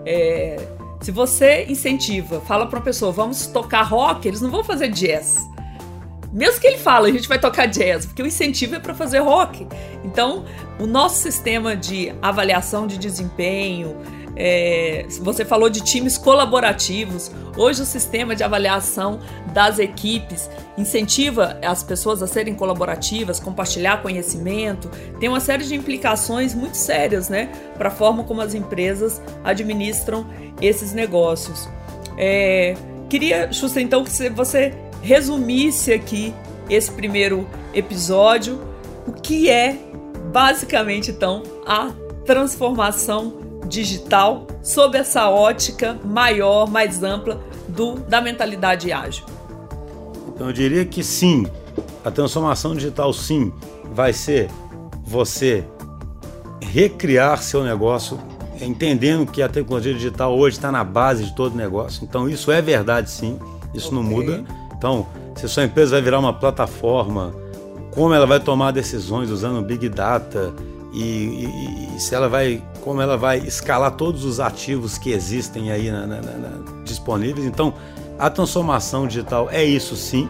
É, 0.04 0.56
se 1.00 1.10
você 1.10 1.64
incentiva, 1.66 2.40
fala 2.42 2.66
para 2.66 2.78
uma 2.78 2.84
pessoa, 2.84 3.10
vamos 3.10 3.46
tocar 3.46 3.82
rock, 3.82 4.28
eles 4.28 4.40
não 4.42 4.50
vão 4.50 4.62
fazer 4.62 4.88
jazz. 4.88 5.38
Mesmo 6.32 6.60
que 6.60 6.66
ele 6.66 6.78
fale, 6.78 7.10
a 7.10 7.12
gente 7.12 7.28
vai 7.28 7.38
tocar 7.40 7.66
jazz, 7.66 8.06
porque 8.06 8.22
o 8.22 8.26
incentivo 8.26 8.76
é 8.76 8.78
para 8.78 8.94
fazer 8.94 9.18
rock. 9.18 9.66
Então, 10.04 10.44
o 10.78 10.86
nosso 10.86 11.16
sistema 11.16 11.74
de 11.74 12.12
avaliação 12.22 12.86
de 12.86 12.98
desempenho, 12.98 13.96
é, 14.36 15.06
você 15.20 15.44
falou 15.44 15.68
de 15.68 15.80
times 15.80 16.16
colaborativos. 16.16 17.30
Hoje, 17.56 17.82
o 17.82 17.84
sistema 17.84 18.34
de 18.34 18.42
avaliação 18.42 19.20
das 19.52 19.78
equipes 19.78 20.48
incentiva 20.78 21.58
as 21.62 21.82
pessoas 21.82 22.22
a 22.22 22.26
serem 22.26 22.54
colaborativas, 22.54 23.40
compartilhar 23.40 24.02
conhecimento. 24.02 24.88
Tem 25.18 25.28
uma 25.28 25.40
série 25.40 25.64
de 25.64 25.74
implicações 25.74 26.54
muito 26.54 26.76
sérias 26.76 27.28
né, 27.28 27.50
para 27.76 27.88
a 27.88 27.92
forma 27.92 28.24
como 28.24 28.40
as 28.40 28.54
empresas 28.54 29.20
administram 29.44 30.26
esses 30.60 30.92
negócios. 30.92 31.68
É, 32.16 32.74
queria, 33.08 33.52
Xuxa, 33.52 33.80
então, 33.80 34.04
que 34.04 34.30
você 34.30 34.74
resumisse 35.02 35.92
aqui 35.92 36.34
esse 36.68 36.90
primeiro 36.92 37.48
episódio. 37.74 38.60
O 39.06 39.12
que 39.12 39.50
é, 39.50 39.76
basicamente, 40.32 41.10
então, 41.10 41.42
a 41.66 41.90
transformação 42.24 43.39
digital 43.70 44.46
sob 44.62 44.98
essa 44.98 45.30
ótica 45.30 45.96
maior, 46.04 46.68
mais 46.68 47.02
ampla 47.02 47.40
do, 47.68 47.94
da 48.00 48.20
mentalidade 48.20 48.92
ágil? 48.92 49.24
Então 50.28 50.48
eu 50.48 50.52
diria 50.52 50.84
que 50.84 51.02
sim, 51.02 51.46
a 52.04 52.10
transformação 52.10 52.74
digital 52.74 53.12
sim 53.12 53.52
vai 53.92 54.12
ser 54.12 54.50
você 55.02 55.64
recriar 56.60 57.42
seu 57.42 57.64
negócio, 57.64 58.18
entendendo 58.60 59.24
que 59.24 59.40
a 59.40 59.48
tecnologia 59.48 59.94
digital 59.94 60.36
hoje 60.36 60.56
está 60.56 60.70
na 60.70 60.84
base 60.84 61.24
de 61.24 61.34
todo 61.34 61.56
negócio. 61.56 62.04
Então 62.04 62.28
isso 62.28 62.50
é 62.50 62.60
verdade 62.60 63.10
sim, 63.10 63.38
isso 63.72 63.88
okay. 63.88 63.98
não 63.98 64.02
muda. 64.02 64.44
Então, 64.76 65.06
se 65.36 65.48
sua 65.48 65.64
empresa 65.64 65.92
vai 65.92 66.02
virar 66.02 66.18
uma 66.18 66.32
plataforma, 66.32 67.34
como 67.90 68.14
ela 68.14 68.26
vai 68.26 68.40
tomar 68.40 68.70
decisões 68.70 69.30
usando 69.30 69.64
Big 69.64 69.88
Data 69.88 70.52
e, 70.92 71.02
e, 71.02 71.96
e 71.96 72.00
se 72.00 72.14
ela 72.14 72.28
vai 72.28 72.62
como 72.80 73.00
ela 73.00 73.16
vai 73.16 73.38
escalar 73.38 73.92
todos 73.92 74.24
os 74.24 74.40
ativos 74.40 74.98
que 74.98 75.10
existem 75.10 75.70
aí 75.70 75.90
na, 75.90 76.06
na, 76.06 76.20
na, 76.20 76.82
disponíveis. 76.84 77.46
Então, 77.46 77.74
a 78.18 78.28
transformação 78.28 79.06
digital 79.06 79.48
é 79.50 79.64
isso 79.64 79.96
sim, 79.96 80.28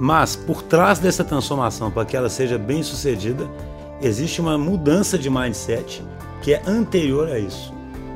mas 0.00 0.34
por 0.34 0.62
trás 0.62 0.98
dessa 0.98 1.22
transformação, 1.22 1.90
para 1.90 2.04
que 2.04 2.16
ela 2.16 2.28
seja 2.28 2.56
bem 2.56 2.82
sucedida, 2.82 3.48
existe 4.00 4.40
uma 4.40 4.56
mudança 4.56 5.18
de 5.18 5.28
mindset 5.28 6.02
que 6.42 6.54
é 6.54 6.62
anterior 6.66 7.28
a 7.28 7.38
isso 7.38 7.72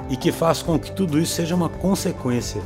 e 0.08 0.16
que 0.16 0.32
faz 0.32 0.62
com 0.62 0.78
que 0.78 0.90
tudo 0.92 1.18
isso 1.18 1.34
seja 1.34 1.54
uma 1.54 1.68
consequência, 1.68 2.62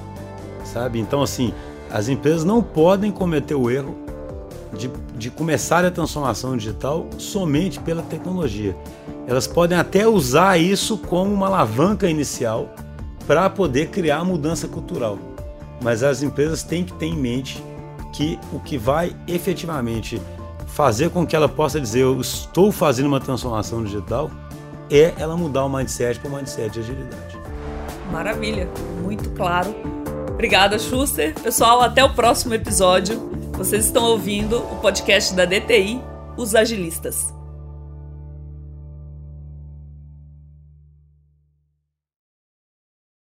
sabe? 0.65 1.01
Então, 1.01 1.23
assim, 1.23 1.53
as 1.91 2.09
empresas 2.09 2.45
não 2.45 2.63
podem 2.63 3.11
cometer 3.11 3.55
o 3.55 3.71
erro 3.71 3.97
de, 4.73 4.91
de 5.17 5.31
começar 5.31 5.85
a 5.85 5.91
transformação 5.91 6.57
digital 6.57 7.07
somente 7.19 7.81
pela 7.81 8.03
tecnologia. 8.03 8.77
Elas 9.29 9.47
podem 9.47 9.77
até 9.77 10.09
usar 10.09 10.57
isso 10.57 10.97
como 10.97 11.35
uma 11.35 11.49
alavanca 11.49 12.09
inicial 12.09 12.75
para 13.27 13.51
poder 13.51 13.91
criar 13.91 14.25
mudança 14.25 14.67
cultural. 14.67 15.19
Mas 15.83 16.03
as 16.03 16.23
empresas 16.23 16.63
têm 16.63 16.83
que 16.83 16.95
ter 16.95 17.07
em 17.07 17.17
mente 17.17 17.63
que 18.11 18.39
o 18.51 18.59
que 18.59 18.79
vai 18.79 19.15
efetivamente 19.27 20.21
fazer 20.67 21.11
com 21.11 21.27
que 21.27 21.37
ela 21.37 21.47
possa 21.47 21.79
dizer 21.79 22.01
eu 22.01 22.19
estou 22.19 22.73
fazendo 22.73 23.07
uma 23.07 23.21
transformação 23.21 23.85
digital 23.85 24.31
é 24.91 25.13
ela 25.19 25.37
mudar 25.37 25.67
o 25.67 25.69
mindset 25.69 26.19
para 26.19 26.31
o 26.31 26.35
mindset 26.35 26.71
de 26.71 26.81
agilidade. 26.81 27.39
Maravilha, 28.11 28.67
muito 29.03 29.29
claro. 29.31 29.75
Obrigada, 30.31 30.79
Schuster. 30.79 31.35
Pessoal, 31.35 31.83
até 31.83 32.03
o 32.03 32.15
próximo 32.15 32.55
episódio. 32.55 33.29
Vocês 33.53 33.85
estão 33.85 34.05
ouvindo 34.05 34.57
o 34.57 34.77
podcast 34.77 35.35
da 35.35 35.45
DTI, 35.45 36.01
Os 36.35 36.55
Agilistas. 36.55 37.38